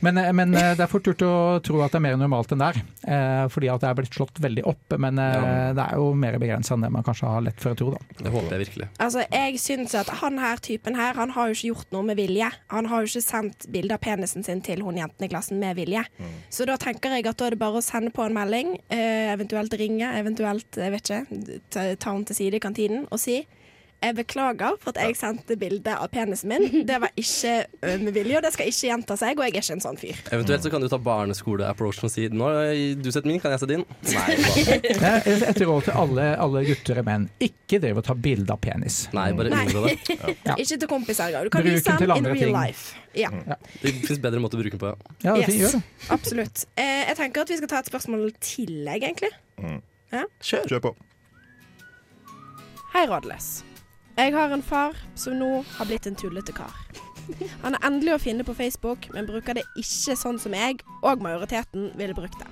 [0.00, 1.32] Men, eh, men eh, det er fort gjort å
[1.64, 2.80] tro at det er mer normalt enn det er.
[3.06, 4.96] Eh, fordi at det er blitt slått veldig opp.
[4.98, 5.72] Men Ja.
[5.76, 7.90] det er jo mer begrensa enn det man kanskje har lett for å tro.
[7.94, 7.98] da.
[8.22, 8.88] Det håper jeg virkelig.
[8.98, 12.16] Altså, jeg syns at han her typen her, han har jo ikke gjort noe med
[12.20, 12.50] vilje.
[12.72, 15.76] Han har jo ikke sendt bilde av penisen sin til hun jenten i klassen med
[15.76, 16.04] vilje.
[16.50, 19.32] Så da tenker jeg at da er det bare å sende på en melding, eh,
[19.34, 23.46] eventuelt ringe, eventuelt, jeg vet ikke, ta, ta henne til side i kantinen og si
[24.04, 26.84] Jeg beklager for at jeg sendte bilde av penisen min.
[26.86, 27.52] Det var ikke
[28.04, 30.18] med vilje, og det skal ikke gjenta seg, og jeg er ikke en sånn fyr.
[30.36, 33.62] Eventuelt så kan du ta barneskole-approachen og si Nå har du sett min, kan jeg
[33.64, 33.84] se din?
[34.12, 34.36] Nei.
[34.92, 37.24] Eh, Et råd til alle, alle gutter og menn.
[37.42, 39.00] Ikke driv og ta bilde av penis.
[39.16, 39.96] Nei bare unngå det.
[40.44, 40.56] Ja.
[40.62, 41.48] Ikke til kompiser engang.
[41.48, 42.54] Du kan Bruk vise den in real ting.
[42.54, 42.94] life.
[43.16, 43.30] Ja,
[43.82, 44.92] Det fins bedre måter å bruke den på.
[45.24, 45.34] Ja.
[45.40, 45.76] Ja, Yes.
[46.12, 46.66] absolutt.
[46.76, 49.32] Eh, jeg tenker at vi skal ta et spørsmål til, jeg, egentlig.
[50.44, 50.94] Kjør på.
[52.94, 53.48] Hei, rådløs.
[54.16, 56.72] Jeg har en far som nå har blitt en tullete kar.
[57.60, 61.20] Han er endelig å finne på Facebook, men bruker det ikke sånn som jeg og
[61.20, 62.48] majoriteten ville brukt det.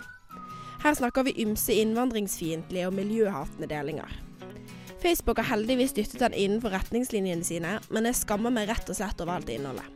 [0.84, 4.12] Her snakker vi ymse innvandringsfiendtlige og miljøhatende delinger.
[5.00, 9.24] Facebook har heldigvis dyttet han innenfor retningslinjene sine, men jeg skammer meg rett og slett
[9.24, 9.88] over alt innholdet.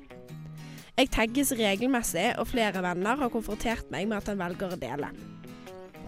[0.98, 5.12] Jeg tagges regelmessig, og flere venner har konfrontert meg med at han velger å dele.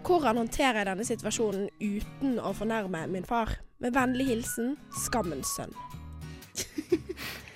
[0.00, 3.60] Hvordan håndterer jeg denne situasjonen uten å fornærme min far?
[3.80, 4.74] Med vennlig hilsen
[5.06, 5.72] skammens sønn.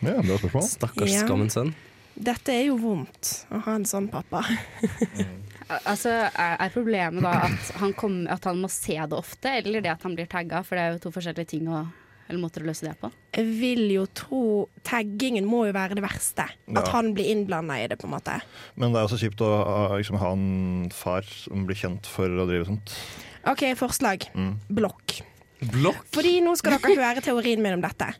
[0.04, 0.68] Ja, Bra spørsmål.
[0.68, 1.24] Stakkars Ja.
[1.26, 1.74] skammens sønn.
[2.14, 4.44] Dette er jo vondt å ha en sånn pappa.
[5.88, 9.80] Altså, er, er problemet da at han, kom, at han må se det ofte, eller
[9.80, 10.58] det at han blir tagga?
[10.62, 11.78] For det er jo to forskjellige ting å,
[12.28, 13.08] eller måter å løse det på.
[13.32, 14.42] Jeg vil jo tro
[14.84, 16.44] taggingen må jo være det verste.
[16.68, 16.82] Ja.
[16.82, 18.36] At han blir innblanda i det, på en måte.
[18.76, 22.28] Men det er også kjipt å ha- liksom, ha en far som blir kjent for
[22.28, 22.92] å drive sånt.
[23.48, 24.28] OK, forslag.
[24.36, 24.58] Mm.
[24.68, 25.22] Blokk.
[25.60, 26.04] Blokk?
[26.14, 28.10] Fordi nå skal dere høre teorien min om dette.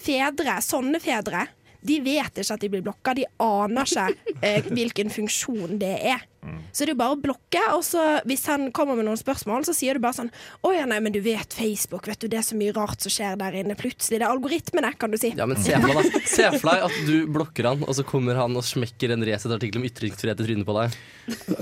[0.00, 1.46] Fedre, sånne fedre,
[1.86, 3.14] de vet ikke at de blir blokka.
[3.16, 6.24] De aner ikke eh, hvilken funksjon det er.
[6.72, 9.66] Så det er jo bare å blokke, og så hvis han kommer med noen spørsmål,
[9.68, 10.30] så sier du bare sånn
[10.66, 13.12] Å ja, nei, men du vet Facebook, vet du, det er så mye rart som
[13.12, 13.76] skjer der inne.
[13.78, 14.20] Plutselig.
[14.20, 15.32] Det er algoritmene, kan du si.
[15.36, 18.04] Ja, men se for deg da Se for deg at du blokker han, og så
[18.06, 20.96] kommer han og smekker en Resett-artikkel om ytringsfrihet i trynet på deg.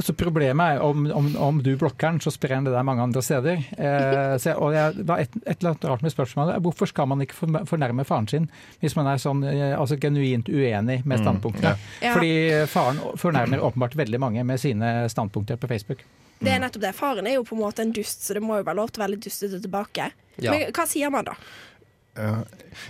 [0.05, 3.05] Så problemet er om, om, om du blokker han, så sprer han det der mange
[3.05, 3.63] andre steder.
[3.79, 6.61] Eh, så, og jeg, det var et, et eller annet rart med spørsmålet.
[6.65, 8.51] Hvorfor skal man ikke fornærme faren sin
[8.83, 11.75] hvis man er sånn eh, altså genuint uenig med standpunktene?
[12.05, 12.15] Ja.
[12.17, 12.35] Fordi
[12.71, 14.74] faren fornærmer åpenbart veldig mange med sine
[15.13, 16.05] standpunkter på Facebook.
[16.45, 16.95] Det er nettopp det.
[16.97, 19.01] Faren er jo på en måte en dust, så det må jo være lov til
[19.01, 20.11] å være litt dustete tilbake.
[20.43, 20.51] Ja.
[20.51, 21.37] Men hva sier man da?
[22.15, 22.35] Ja.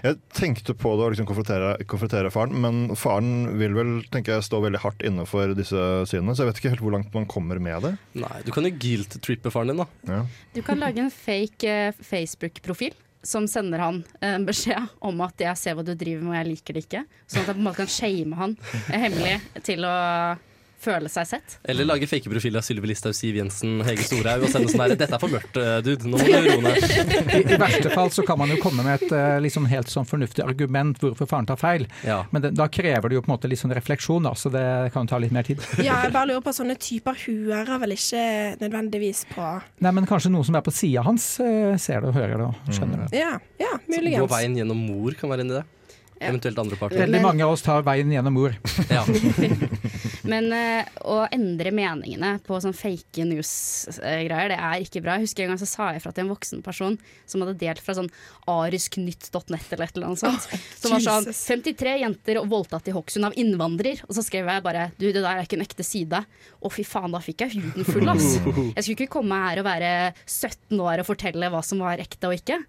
[0.04, 4.46] Jeg tenkte på det å liksom konfrontere, konfrontere faren, men faren vil vel tenker jeg,
[4.48, 7.60] stå veldig hardt innenfor disse sidene, så jeg vet ikke helt hvor langt man kommer
[7.62, 7.94] med det.
[8.20, 9.88] Nei, du kan jo guilt-trippe faren din, da.
[10.10, 10.20] Ja.
[10.56, 15.56] Du kan lage en fake uh, Facebook-profil som sender han en beskjed om at 'jeg
[15.56, 17.06] ser hva du driver med og jeg liker det ikke'.
[17.24, 18.56] Sånn at jeg på en måte kan shame han
[18.92, 19.94] eh, hemmelig til å
[20.84, 21.58] føle seg sett.
[21.64, 24.94] Eller lage fake profiler av Sylvi Listhaug, Siv Jensen, Hege Storhaug og sende sånn her
[24.94, 26.08] 'Dette er for mørkt, eh, dude.
[26.08, 26.88] Nå må du roe ned'.
[27.34, 30.44] I, I verste fall så kan man jo komme med et liksom helt sånn fornuftig
[30.44, 31.86] argument hvorfor faren tar feil.
[32.06, 32.22] Ja.
[32.34, 34.64] Men det, da krever det jo på en måte litt sånn refleksjon, da, så det
[34.94, 35.62] kan jo ta litt mer tid.
[35.78, 38.24] Ja, jeg bare lurer på Sånne typer hører vel ikke
[38.60, 39.46] nødvendigvis på
[39.82, 42.46] Nei, men kanskje noen som er på sida hans, eh, ser det og hører det
[42.46, 43.18] og skjønner det.
[43.18, 45.64] Ja, ja Gå veien gjennom mor kan være inni det.
[46.20, 46.30] Ja.
[46.30, 47.02] Eventuelt andre parter.
[47.02, 48.54] Veldig mange av oss tar veien gjennom mor.
[48.92, 49.02] Ja.
[50.28, 55.18] Men uh, å endre meningene på sånn fake news-greier, det er ikke bra.
[55.18, 56.96] Jeg husker en gang så sa jeg fra til en voksen person
[57.28, 58.10] som hadde delt fra sånn
[58.50, 60.48] arisknytt.nett eller et eller annet sånt.
[60.80, 64.04] som var sånn 53 jenter voldtatt i Hokksund av innvandrer.
[64.08, 66.24] Og så skrev jeg bare du, det der er ikke en ekte side.
[66.24, 68.38] Å fy faen, da fikk jeg huden full, ass.
[68.40, 69.90] Jeg skulle ikke komme her og være
[70.24, 72.62] 17 år og fortelle hva som var ekte og ikke.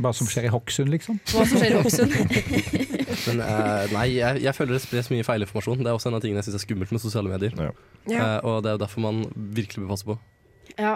[0.00, 1.18] Hva som skjer i Hokksund, liksom.
[1.30, 2.14] Hva som skjer i Hokksund.
[3.28, 5.82] Men uh, nei, jeg, jeg føler det spres mye feilinformasjon.
[5.84, 7.56] Det er også en av tingene jeg syns er skummelt med sosiale medier.
[7.60, 7.72] Ja.
[8.08, 10.16] Eh, og det er jo derfor man virkelig bør passe på.
[10.78, 10.94] Ja.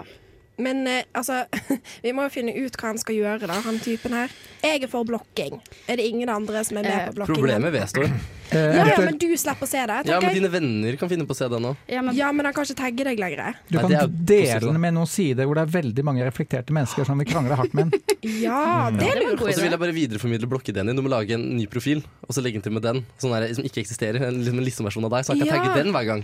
[0.57, 1.41] Men eh, altså,
[2.05, 4.31] vi må jo finne ut hva han skal gjøre, da, han typen her.
[4.63, 5.59] Jeg er for blokking.
[5.91, 7.35] Er det ingen andre som er med Eh, på blokking?
[7.35, 8.09] Problemet vedstår.
[8.45, 9.95] Eh, Ja, ja, men du slipper å se det.
[10.05, 10.35] Ja, men jeg.
[10.37, 11.71] dine venner kan finne på å se det nå.
[11.89, 13.55] Ja, men, Ja, men han kan ikke tagge deg lenger.
[13.73, 17.07] Du kan det dele den med noen sider hvor det er veldig mange reflekterte mennesker
[17.09, 18.03] som vil krangle hardt med den.
[18.45, 19.41] Ja, det er lurt.
[19.41, 21.01] Og så vil jeg bare videreformidle blokkideen din.
[21.01, 23.01] Du må lage en ny profil, og så legge den til med den.
[23.17, 24.27] Sånn der, som ikke eksisterer.
[24.29, 25.25] En, liksom en listeversjon av deg.
[25.25, 25.57] Så han kan Ja.
[25.57, 26.23] tagge den hver gang.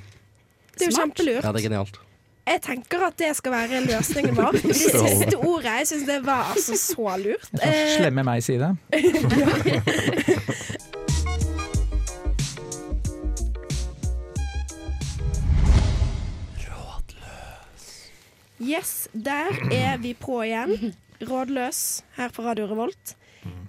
[0.78, 1.42] Det er jo kjempelurt.
[1.42, 1.98] Ja, det er genialt.
[2.48, 4.52] Jeg tenker at det skal være løsningen vår.
[4.66, 5.76] Det siste ordet.
[5.82, 7.46] Jeg syns det var altså så lurt.
[7.54, 8.72] En sånn Eh, slemme meg-side.
[18.62, 20.94] Yes, der er vi på igjen.
[21.22, 23.16] Rådløs her på Radio Revolt.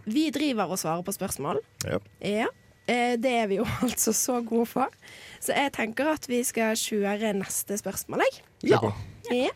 [0.05, 1.63] Vi driver og svarer på spørsmål.
[1.87, 1.99] Ja.
[2.21, 2.49] Ja.
[2.93, 4.87] Eh, Det er vi jo altså så gode på.
[5.43, 8.45] Så jeg tenker at vi skal kjøre neste spørsmål, jeg.
[8.75, 8.83] Ja.
[9.33, 9.51] Ja.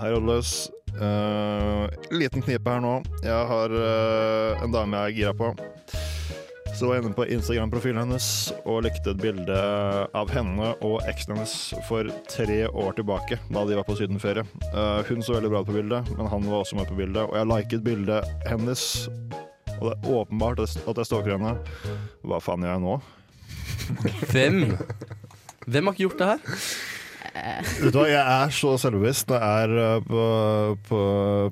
[0.00, 0.70] Hei, Rådløs.
[0.90, 2.96] Uh, liten knipe her nå.
[3.22, 5.52] Jeg har uh, en dame jeg er gira på.
[6.74, 8.26] Så var jeg inne på Instagram-profilen hennes
[8.62, 9.58] og likte et bilde
[10.16, 11.54] av henne og eksen hennes
[11.88, 14.46] for tre år tilbake, da de var på sydenferie.
[14.70, 17.26] Uh, hun så veldig bra ut på bildet, men han var også med på bildet.
[17.26, 18.86] Og jeg liket bildet hennes
[19.80, 21.56] og det er åpenbart at jeg stalker henne,
[22.26, 22.96] hva faen gjør jeg nå?
[24.30, 24.58] Hvem?
[25.66, 26.64] Hvem har ikke gjort det her?
[27.30, 30.24] Vet du hva, Jeg er så selvbevisst når jeg er eh, på,
[30.88, 31.00] på,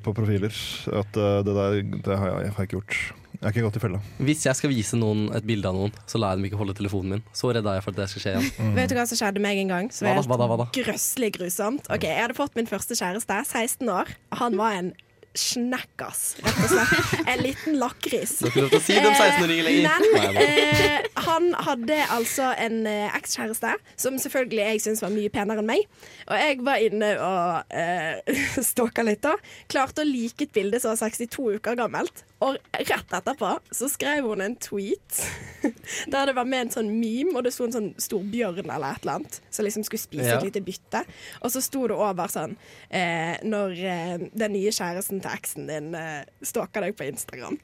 [0.05, 0.59] på profiler
[1.01, 2.99] at eh, det der det har jeg, jeg har ikke gjort.
[3.39, 3.99] Jeg har ikke gått i fella.
[4.27, 6.75] Hvis jeg skal vise noen et bilde av noen, så lar jeg dem ikke holde
[6.75, 7.21] telefonen min.
[7.31, 8.73] Så redd er jeg for at det skal skje igjen.
[8.75, 9.91] Vet du hva som skjedde meg en gang?
[9.95, 11.87] Som er helt grøsselig grusomt.
[11.95, 14.11] Ok, Jeg hadde fått min første kjæreste, 16 år.
[14.43, 14.91] Han var en
[15.39, 17.23] snekkas, rett og slett.
[17.31, 18.37] En liten lakris.
[18.43, 20.07] Si det om 16-åringer lenger.
[20.15, 25.63] Men eh, han hadde altså en eh, ekskjæreste som selvfølgelig jeg syntes var mye penere
[25.63, 25.85] enn meg.
[26.29, 29.37] Og jeg var inne og eh, stalka litt, da.
[29.71, 32.25] Klarte å like et bilde som var 62 uker gammelt.
[32.45, 35.17] Og rett etterpå så skrev hun en tweet
[36.13, 38.95] der det var med en sånn meme, og det sto en sånn stor bjørn eller
[38.95, 40.37] et eller annet som liksom skulle spise Ja.
[40.39, 41.01] et lite bytte.
[41.43, 42.55] Og så sto det over sånn
[42.95, 47.59] eh, Når eh, den nye kjæresten til eksen din uh, stalker deg på Instagram.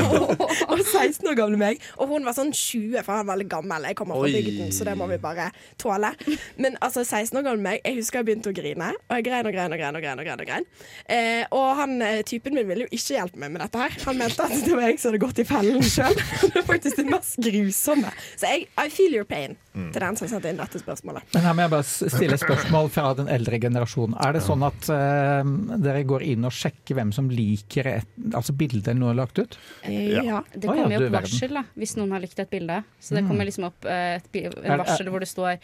[0.70, 1.82] og 16 år gamle meg.
[1.98, 3.88] Og hun var sånn 20, for han var veldig gammel.
[3.90, 6.12] Jeg kommer fra bygden, så det må vi bare tåle.
[6.60, 8.92] Men altså 16 år gammel meg, jeg husker jeg begynte å grine.
[9.08, 9.98] Og jeg grein og grein og grein.
[9.98, 10.68] Og grein og grein, og grein.
[11.08, 13.98] Eh, og han, eh, typen min ville jo ikke hjelpe meg med dette her.
[14.06, 16.16] Han mente at det var jeg som hadde gått i fellen sjøl.
[16.48, 18.14] det er faktisk det mest grusomme.
[18.34, 21.24] Så jeg, I feel your pain til den som sendte inn dette spørsmålet.
[21.34, 24.14] Men her må jeg bare stille et spørsmål fra den eldre generasjonen.
[24.22, 25.40] Er det sånn at uh,
[25.82, 29.58] dere går inn og sjekker hvem som liker et, altså bildet noe er lagt ut?
[29.82, 30.42] Eh, ja.
[30.54, 32.78] Det ja, kommer jo opp varsel da, hvis noen har likt et bilde.
[33.02, 35.58] Så det kommer liksom opp uh, et, Er- er- varsel hvor det står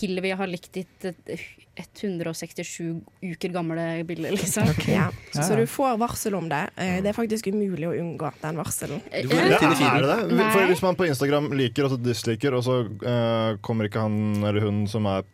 [0.00, 1.10] Hillevi har likt ditt
[1.74, 4.68] 167 uker gamle bilder liksom.
[4.88, 5.06] Ja.
[5.32, 6.60] Så, så du får varsel om det.
[6.76, 9.00] Eh, Det er faktisk umulig å unngå den varselen.
[9.10, 10.48] Eh, går rett inn i Ja, det det?
[10.52, 14.44] For Hvis man på Instagram liker og så disliker, og så uh, kommer ikke han
[14.44, 15.24] eller hun som er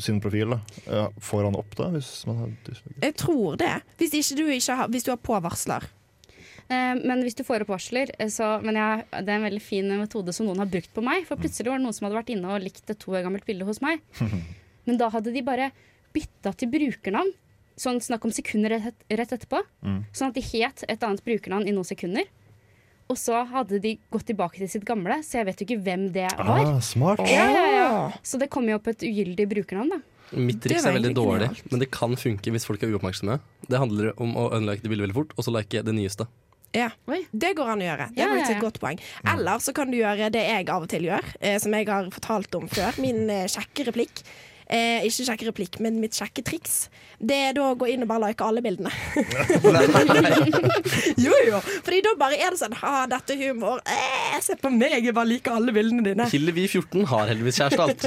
[0.00, 0.60] sin profil, da.
[0.88, 3.00] Uh, får han opp da, hvis man har disliker?
[3.04, 3.74] Jeg tror det.
[4.00, 5.90] Hvis, ikke du, ikke har, hvis du har påvarsler.
[6.72, 9.92] Eh, Men hvis du får opp varsler, så Men jeg, det er en veldig fin
[9.98, 11.26] metode som noen har brukt på meg.
[11.28, 13.44] For plutselig var det noen som hadde vært inne og likt et to år gammelt
[13.48, 14.00] bilde hos meg.
[14.88, 15.70] Men da hadde de bare
[16.14, 17.32] bytta til brukernavn.
[17.82, 19.62] Sånn snakk om sekunder rett, rett etterpå.
[20.12, 22.26] Sånn at de het et annet brukernavn i noen sekunder.
[23.10, 26.04] Og så hadde de gått tilbake til sitt gamle, så jeg vet jo ikke hvem
[26.14, 26.62] det var.
[26.64, 27.20] Ah, smart.
[27.28, 27.88] Ja, ja, ja.
[28.24, 30.00] Så det kom jo opp et ugyldig brukernavn, da.
[30.32, 31.72] Mitt Det triks er veldig dårlig, genialt.
[31.74, 33.34] men det kan funke hvis folk er uoppmerksomme.
[33.68, 36.24] Det handler om å unlike det ville veldig fort, og så like det nyeste.
[36.72, 36.88] Ja.
[37.32, 38.06] Det går an å gjøre.
[38.16, 39.02] Det er faktisk et godt poeng.
[39.28, 42.08] Eller så kan du gjøre det jeg av og til gjør, eh, som jeg har
[42.14, 42.96] fortalt om før.
[43.02, 44.22] Min eh, kjekke replikk.
[44.72, 46.88] Eh, ikke kjekke replikk, men mitt kjekke triks.
[47.20, 48.88] Det er da å gå inn og bare like alle bildene.
[51.26, 51.60] jo, jo.
[51.84, 53.76] Fordi da bare er det sånn Ha, dette er humor.
[53.84, 56.24] Eh, se på meg, jeg bare liker alle bildene dine.
[56.32, 58.02] Hillevi 14 har heldigvis kjæreste alt.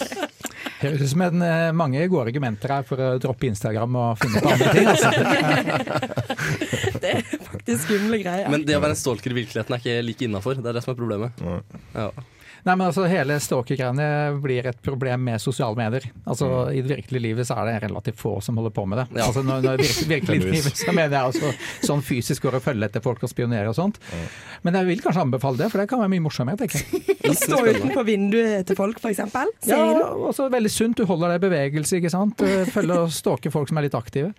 [0.82, 4.38] Høres ut som en, eh, mange gode argumenter her for å droppe Instagram og finne
[4.42, 4.86] på andre ting.
[4.90, 5.08] Altså.
[7.04, 8.48] Det er faktisk skumle greier.
[8.50, 10.54] Men det å være en stalker i virkeligheten er ikke like innafor.
[10.58, 11.30] Det er det som er problemet.
[11.92, 12.08] Ja.
[12.64, 14.06] Nei, men altså Hele stalker-greiene
[14.40, 16.06] blir et problem med sosiale medier.
[16.24, 19.06] Altså I det virkelige livet så er det relativt få som holder på med det.
[19.18, 19.26] Ja.
[19.26, 21.52] Altså når, når virkelig, virkelig livet, så mener jeg altså
[21.84, 24.00] sånn fysisk går og følger etter folk og spionerer og sånt.
[24.64, 26.62] Men jeg vil kanskje anbefale det, for det kan være mye morsommere.
[26.62, 27.36] tenker jeg.
[27.44, 29.52] Stå utenfor vinduet til folk, for eksempel.
[29.68, 29.82] Ja,
[30.30, 30.96] også veldig sunt.
[30.96, 32.40] Du holder deg i bevegelse, ikke sant.
[32.74, 34.32] Følger Følge og stalker folk som er litt aktive.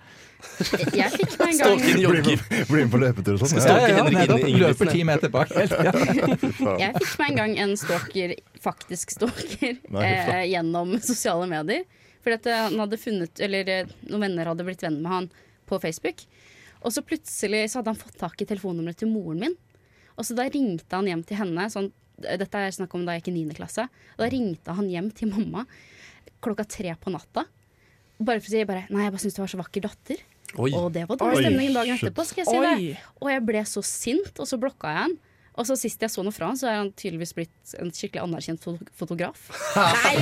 [0.99, 2.27] Jeg fikk meg en gang Stalken Bli jogger.
[2.29, 3.59] med, bli med på løpetur og sånn.
[3.59, 3.75] Ja.
[3.75, 3.89] Ja.
[3.89, 4.05] ja.
[4.07, 5.51] Ingebrigtsen, Løper ti meter bak.
[5.85, 5.93] Ja.
[6.79, 11.83] Jeg fikk meg en gang en stalker, faktisk stalker, eh, gjennom sosiale medier.
[12.25, 15.27] At eh, han hadde funnet, eller eh, noen venner hadde blitt venn med han
[15.69, 16.23] på Facebook.
[16.85, 19.57] Og så plutselig så hadde han fått tak i telefonnummeret til moren min.
[20.15, 21.67] Og så da ringte han hjem til henne.
[21.73, 23.57] Sånn, dette er snakk om da jeg gikk i 9.
[23.57, 23.87] klasse.
[24.15, 25.65] Og da ringte han hjem til mamma
[26.45, 27.45] klokka tre på natta.
[28.21, 30.21] Bare for å si bare, Nei, jeg bare syntes du var så vakker datter.
[30.57, 30.71] Oi.
[30.77, 32.25] Og det var dårlig stemning dagen etterpå.
[32.25, 32.97] skal jeg si det.
[33.21, 35.17] Og jeg ble så sint, og så blokka jeg han.
[35.55, 38.19] Og så sist jeg så noe fra han, så er han tydeligvis blitt en skikkelig
[38.25, 38.65] anerkjent
[38.99, 39.39] fotograf.
[39.77, 40.15] Nei,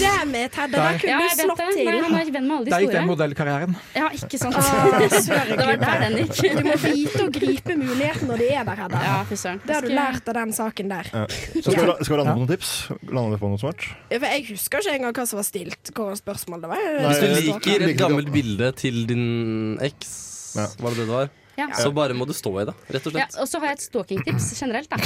[0.00, 0.78] damn it, Hedda.
[0.80, 1.66] Der kunne Ja, du slått det.
[1.76, 1.84] til.
[1.90, 2.78] Nei, han er venn med alle de store.
[2.78, 3.76] Der gikk den modellkarrieren.
[3.98, 4.56] Ja, ikke sant.
[4.56, 6.40] Ah, det var der den gikk.
[6.56, 9.02] Du må vite å gripe muligheten når de er der, Hedda.
[9.04, 9.18] Ja.
[9.28, 11.10] Det har du Skal- lært av den saken der.
[11.12, 11.26] Ja.
[11.28, 12.70] Så skal skal vi lande på noen tips?
[13.12, 13.84] Lande på noe smart?
[14.08, 15.92] For jeg husker ikke engang hva som var stilt.
[15.92, 16.88] Hva spørsmål det var.
[17.04, 20.16] Hvis du liker et gammelt bilde til din eks,
[20.56, 20.64] Ja.
[20.80, 21.28] var det det det var?
[21.58, 21.68] Ja.
[21.74, 23.34] Så bare må du stå i det, rett og slett.
[23.34, 24.92] Ja, og så har jeg et stalkingtips generelt.
[24.92, 24.98] Da.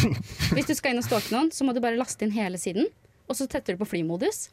[0.52, 2.90] Hvis du skal inn og stalke noen, så må du bare laste inn hele siden.
[3.30, 4.50] Og så tetter du på flymodus.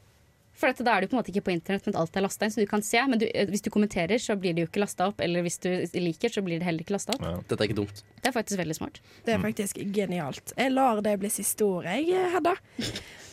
[0.59, 2.43] For dette, da er du på en måte ikke på internett, men alt er lasta
[2.47, 2.99] inn, så du kan se.
[3.07, 5.21] Men du, eh, hvis du kommenterer, så blir det jo ikke lasta opp.
[5.23, 7.23] Eller hvis du liker, så blir det heller ikke lasta opp.
[7.47, 8.01] Dette er ikke dumt.
[8.19, 8.99] Det er faktisk veldig smart.
[9.23, 10.51] Det er faktisk genialt.
[10.59, 12.55] Jeg lar det bli siste ord, jeg, Hedda.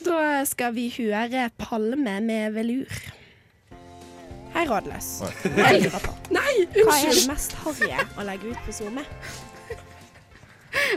[0.06, 3.00] Da skal vi høre Palme med velur.
[4.56, 5.08] Hei, rådløs.
[5.52, 5.74] Nei,
[6.38, 9.02] Nei, Hva er det mest harry å legge ut på SoMe?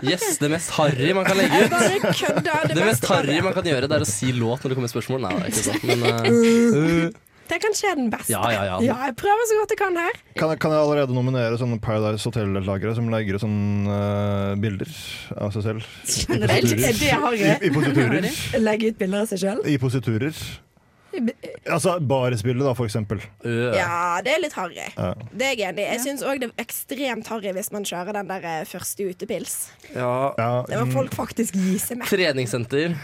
[0.03, 1.71] Yes, det mest harry man kan legge ut.
[1.75, 2.53] Bare kødda.
[2.71, 5.25] Det mest harry man kan gjøre, det er å si låt når det kommer spørsmål.
[5.25, 5.89] Nei, det er ikke sant.
[5.89, 8.29] Men uh, Det kan skje den beste.
[8.29, 8.95] Ja, ja, ja.
[9.07, 10.17] jeg prøver så godt jeg kan her.
[10.37, 14.91] Kan, jeg- kan jeg allerede nominere sånne Paradise Hotel-deltakere som legger ut sånne uh, bilder
[15.33, 15.87] av seg selv?
[16.05, 17.41] Generelt er det harry.
[17.41, 18.29] I, I positurer.
[18.61, 19.63] Legge ut bilder av seg sjøl?
[19.65, 20.43] I positurer.
[21.69, 23.21] Altså barespillet, da, for eksempel.
[23.45, 24.77] Ja, det er litt harry.
[24.95, 25.13] Ja.
[25.31, 25.87] Det er jeg enig i.
[25.93, 29.57] Jeg syns òg det er ekstremt harry hvis man kjører den der eh, første utepils.
[30.39, 30.51] ja.
[30.69, 32.09] Det må folk faktisk gi seg med.
[32.11, 32.95] Treningssenter.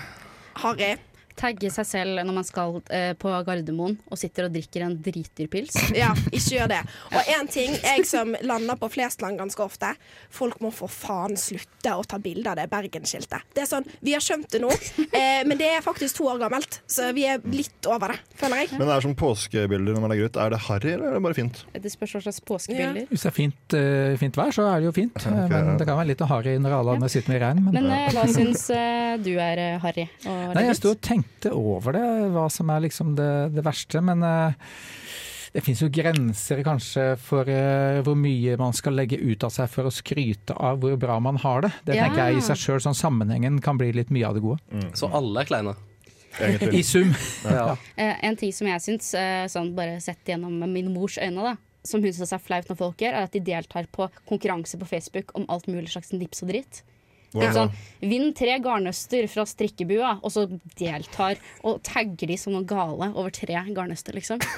[0.63, 0.95] Harry.
[1.35, 5.75] Tagge seg selv når man skal eh, på Gardermoen og sitter og drikker en dritdyrpils.
[5.95, 6.81] Ja, ikke gjør det.
[7.15, 9.93] Og én ting, jeg som lander på Flesland ganske ofte,
[10.33, 13.45] folk må for faen slutte å ta bilde av det Bergen-skiltet.
[13.55, 14.71] Det er sånn, Vi har skjønt det nå,
[15.05, 18.63] eh, men det er faktisk to år gammelt, så vi er litt over det, føler
[18.63, 18.73] jeg.
[18.75, 20.41] Men det er som påskebilder når man legger ut.
[20.45, 21.61] Er det harry, eller er det bare fint?
[21.71, 23.07] Det spørs hva slags påskebilder.
[23.11, 25.15] Hvis det er fint, uh, fint vær, så er det jo fint.
[25.15, 25.77] Okay, Men ja.
[25.79, 27.63] det kan være litt harry når alle andre sitter med regn.
[27.67, 30.09] Men, Men eh, hva syns uh, du er harry?
[30.25, 34.01] Nei, jeg sto og tenkte over det, hva som er liksom det, det verste.
[34.01, 34.53] Men eh,
[35.55, 39.69] det finnes jo grenser kanskje for eh, hvor mye man skal legge ut av seg
[39.71, 41.73] for å skryte av hvor bra man har det.
[41.87, 42.07] Det Ja.
[42.07, 44.89] tenker jeg i seg sjøl, sånn sammenhengen kan bli litt mye av det gode.
[44.97, 45.75] Så alle er kleine.
[46.75, 47.13] I sum.
[47.47, 47.77] Ja.
[47.95, 49.13] Eh, en ting som jeg syns,
[49.53, 51.53] sånn bare sett gjennom min mors øyne, da,
[51.87, 54.87] som hun syns er flaut når folk gjør, er at de deltar på konkurranse på
[54.89, 56.81] Facebook om alt mulig slags nips og dritt.
[57.41, 57.51] Da?
[57.53, 57.71] Sånn,
[58.05, 60.43] Vinn tre garnnøster fra strikkebua, og så
[60.77, 64.39] deltar og tagger de som noe gale over tre garnnøster, liksom.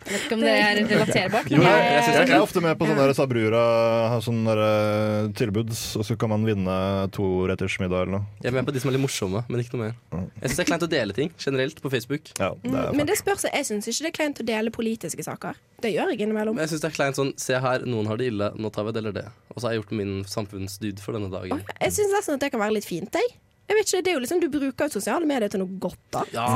[0.00, 1.50] Jeg vet ikke om det er relaterbart.
[1.52, 5.70] Jo, jeg- jeg synes Jeg er ofte med på sånne Sabrura sånn der, eh, tilbud,
[5.70, 8.24] og så kan man vinne toretters middag eller noe.
[8.42, 9.94] Jeg er med på de som er litt morsomme, men ikke noe mer.
[10.40, 12.32] Jeg syns det er kleint å dele ting generelt på Facebook.
[12.40, 14.70] Ja, det er Mm, Men det spørs, jeg syns ikke det er kleint å dele
[14.70, 15.54] politiske saker.
[15.80, 16.56] Det gjør jeg innimellom.
[16.56, 18.88] Men jeg syns det er kleint sånn Se her, noen har det ille, nå tar
[18.88, 19.26] vi det eller det.
[19.54, 21.62] Og så har jeg gjort min samfunnsdyd for denne dagen.
[21.80, 23.38] Jeg syns nesten at det kan være litt fint, jeg.
[23.70, 26.00] Jeg vet ikke, det er jo liksom, Du bruker jo sosiale medier til noe godt,
[26.10, 26.24] da.
[26.34, 26.46] Ja,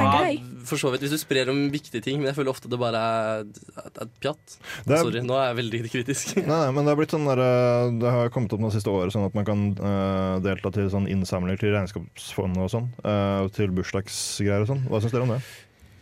[0.67, 1.05] for så vidt.
[1.05, 3.45] Hvis du sprer om viktige ting, men jeg føler ofte det bare er,
[3.87, 4.57] er pjatt.
[4.83, 6.33] Er- Sorry, nå er jeg veldig kritisk.
[6.41, 8.91] Nei, nei, men det har blitt sånn der, eh, Det har kommet opp noen siste
[8.91, 12.91] året sånn at man kan uh, delta til sånn innsamlinger til regnskapsfondet og sånn.
[13.07, 14.83] Uh, til bursdagsgreier og sånn.
[14.91, 15.43] Hva syns dere om det?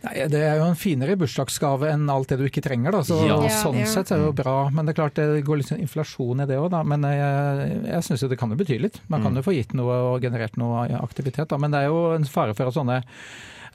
[0.03, 2.99] Nei, det er jo en finere bursdagsgave enn alt det du ikke trenger, da.
[3.07, 3.37] Så Ja.
[3.47, 3.85] sånn Ja.
[3.85, 4.69] sett er det jo bra.
[4.69, 6.83] Men det er klart det går litt sånn inflasjon i det òg, da.
[6.83, 8.99] Men jeg, jeg syns jo det kan jo bety litt.
[9.07, 11.57] Man kan jo få gitt noe og generert noe aktivitet, da.
[11.57, 13.03] Men det er jo en fare for at sånne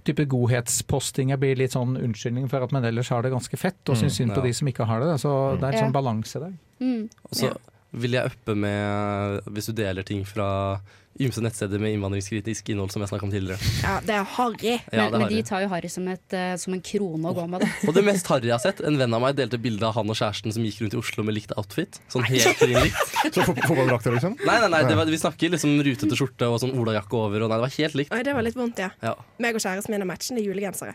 [0.04, 3.96] type godhetspostinger blir litt sånn unnskyldning for at man ellers har det ganske fett, og
[3.96, 5.18] syns synd på de som ikke har det.
[5.20, 6.52] Så det er en sånn balanse der.
[6.80, 7.08] Mm.
[7.24, 7.56] Og så
[7.92, 10.78] vil jeg uppe med Hvis du deler ting fra
[11.18, 13.58] ymse nettsteder med innvandringskritisk innhold, som jeg snakka om tidligere.
[13.82, 14.74] Ja, det er harry.
[14.94, 17.26] Ja, men, det er men de tar jo harry som, et, eh, som en krone
[17.26, 17.70] å gå med, da.
[17.90, 20.12] Og det mest harry jeg har sett, en venn av meg delte bilde av han
[20.12, 21.98] og kjæresten som gikk rundt i Oslo med likt outfit.
[22.14, 23.02] Sånn helt likt.
[23.34, 24.36] Så fo- Fotballdrakter, liksom?
[24.46, 27.50] Nei, nei, nei, det var, vi snakker liksom rutete skjorte og sånn olajakke over, og
[27.50, 28.14] nei, det var helt likt.
[28.14, 28.92] Oi, det var litt vondt, ja.
[29.02, 29.16] Ja.
[29.42, 30.94] Meg og kjæresten min har matchende julegensere.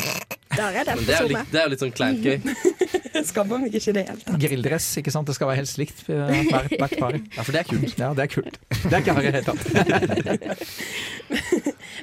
[0.57, 2.37] Der er det Men det er jo litt, det er jo litt sånn kleint gøy.
[3.29, 4.39] Skammer meg ikke i det hele tatt.
[4.41, 5.27] Grilldress, ikke sant.
[5.29, 7.13] Det skal være helt likt hvert, hvert par.
[7.37, 7.93] Ja, for det er kult.
[7.99, 8.55] Ja, det er kult.
[8.83, 9.63] Det er ikke harry i det hele tatt.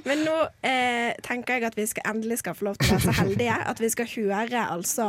[0.06, 0.36] Men nå
[0.66, 3.56] eh, tenker jeg at vi skal endelig skal få lov til å være så heldige
[3.72, 5.06] at vi skal høre altså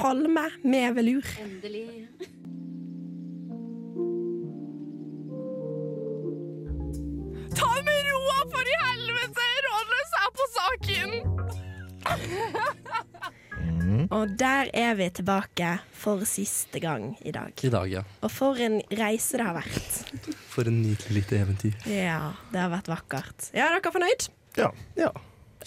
[0.00, 1.26] Palme med velur.
[1.42, 1.88] Endelig.
[7.58, 9.44] Ta med roa, for i helvete!
[9.66, 11.10] Rådløs er på saken!
[14.10, 17.52] Og der er vi tilbake for siste gang i dag.
[17.62, 18.02] I dag, ja.
[18.24, 19.98] Og for en reise det har vært.
[20.50, 21.76] For en nydelig lite eventyr.
[21.90, 23.50] Ja, det har vært vakkert.
[23.52, 24.30] Ja, er dere fornøyd?
[24.58, 24.70] Ja.
[24.98, 25.10] Ja.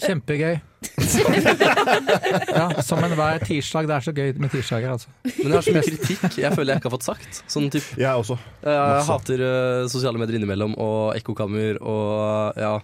[0.02, 0.56] Kjempegøy.
[2.58, 3.86] ja, som enhver tirsdag.
[3.88, 5.12] Det er så gøy med tirsdager, altså.
[5.24, 7.40] Men jeg har så mye kritikk jeg føler jeg ikke har fått sagt.
[7.50, 8.36] Sånn typ, Jeg også.
[8.64, 9.06] jeg Masse.
[9.12, 12.74] hater uh, sosiale medier innimellom, og ekkokammer og ja,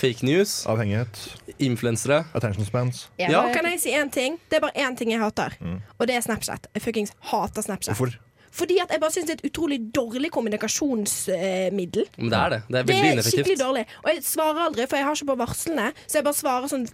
[0.00, 0.60] fake news.
[0.70, 1.20] Avhengighet.
[1.58, 2.22] Influensere.
[2.38, 3.06] Attention spans.
[3.20, 3.30] Ja.
[3.34, 3.44] Ja.
[3.54, 4.38] Kan jeg si én ting?
[4.48, 5.58] Det er bare én ting jeg hater,
[5.98, 6.70] og det er Snapchat.
[6.74, 7.96] Jeg fuckings hater Snapchat.
[7.98, 8.16] Hvorfor?
[8.50, 12.06] Fordi at jeg bare syns det er et utrolig dårlig kommunikasjonsmiddel.
[12.18, 12.60] Men det er det.
[12.66, 13.84] Det er Det veldig er skikkelig dårlig.
[14.04, 15.86] Og jeg svarer aldri, for jeg har ikke på varslene.
[16.06, 16.86] Så jeg bare svarer sånn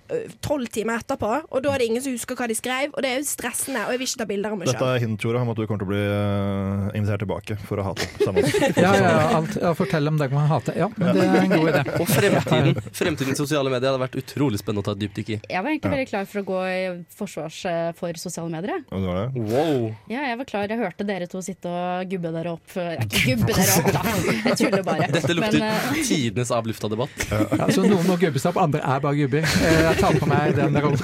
[0.45, 2.93] tolv timer etterpå, og da er det ingen som husker hva de skrev.
[2.93, 5.03] Og det er jo stressende, og jeg vil ikke ta bilder av meg Dette er
[5.05, 8.09] hint, Tore, om at du kommer til å bli eh, invitert tilbake for å hate.
[8.25, 8.45] sammen.
[8.77, 10.77] Ja, ja, ja, alt, ja, fortell om det man hater.
[10.77, 11.83] Ja, men det er en god idé.
[12.03, 12.81] Og fremtiden.
[12.95, 15.39] Fremtidens sosiale medier hadde vært utrolig spennende å ta et dypdykk i.
[15.49, 16.81] Jeg var egentlig veldig klar for å gå i
[17.17, 18.83] forsvars eh, for sosiale medier.
[18.91, 19.47] Ja, det var det.
[19.49, 19.87] Wow.
[20.13, 20.69] Ja, jeg var klar.
[20.71, 22.75] Jeg hørte dere to sitte og gubbe dere opp.
[22.83, 24.03] eh, gubbe dere opp, da.
[24.51, 25.09] Jeg tuller bare.
[25.15, 27.27] Dette lukter Men, eh, tidenes avlufta debatt.
[27.31, 29.47] Ja, så noen må gubbes opp, andre er bare gubber.
[29.47, 30.99] Eh, Jeg tar på meg den rollen.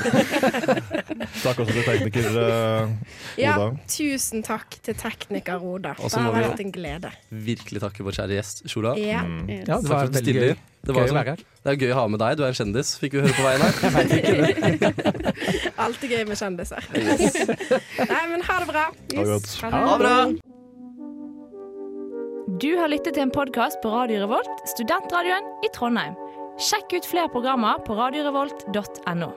[1.42, 2.88] Takk også til tekniker Oda.
[3.40, 3.54] Ja,
[3.90, 5.94] tusen takk til tekniker Oda.
[5.98, 7.10] Det har vært en glede.
[7.32, 8.94] Virkelig takke vår kjære gjest, Sjola.
[9.00, 9.22] Ja.
[9.48, 10.54] Ja, det var veldig gøy.
[10.82, 12.88] Det, var Gøy sånn, det er gøy å ha med deg, du er en kjendis,
[12.98, 13.74] fikk vi høre på veien her.
[15.84, 16.88] Alltid gøy med kjendiser.
[18.12, 18.88] Nei, men ha det bra.
[19.14, 20.16] Ha det Ha det bra!
[22.62, 26.18] Du har lyttet til en podkast på Radio Revolt, studentradioen i Trondheim.
[26.58, 29.30] Sjekk ut flere programmer på radiorevolt.no.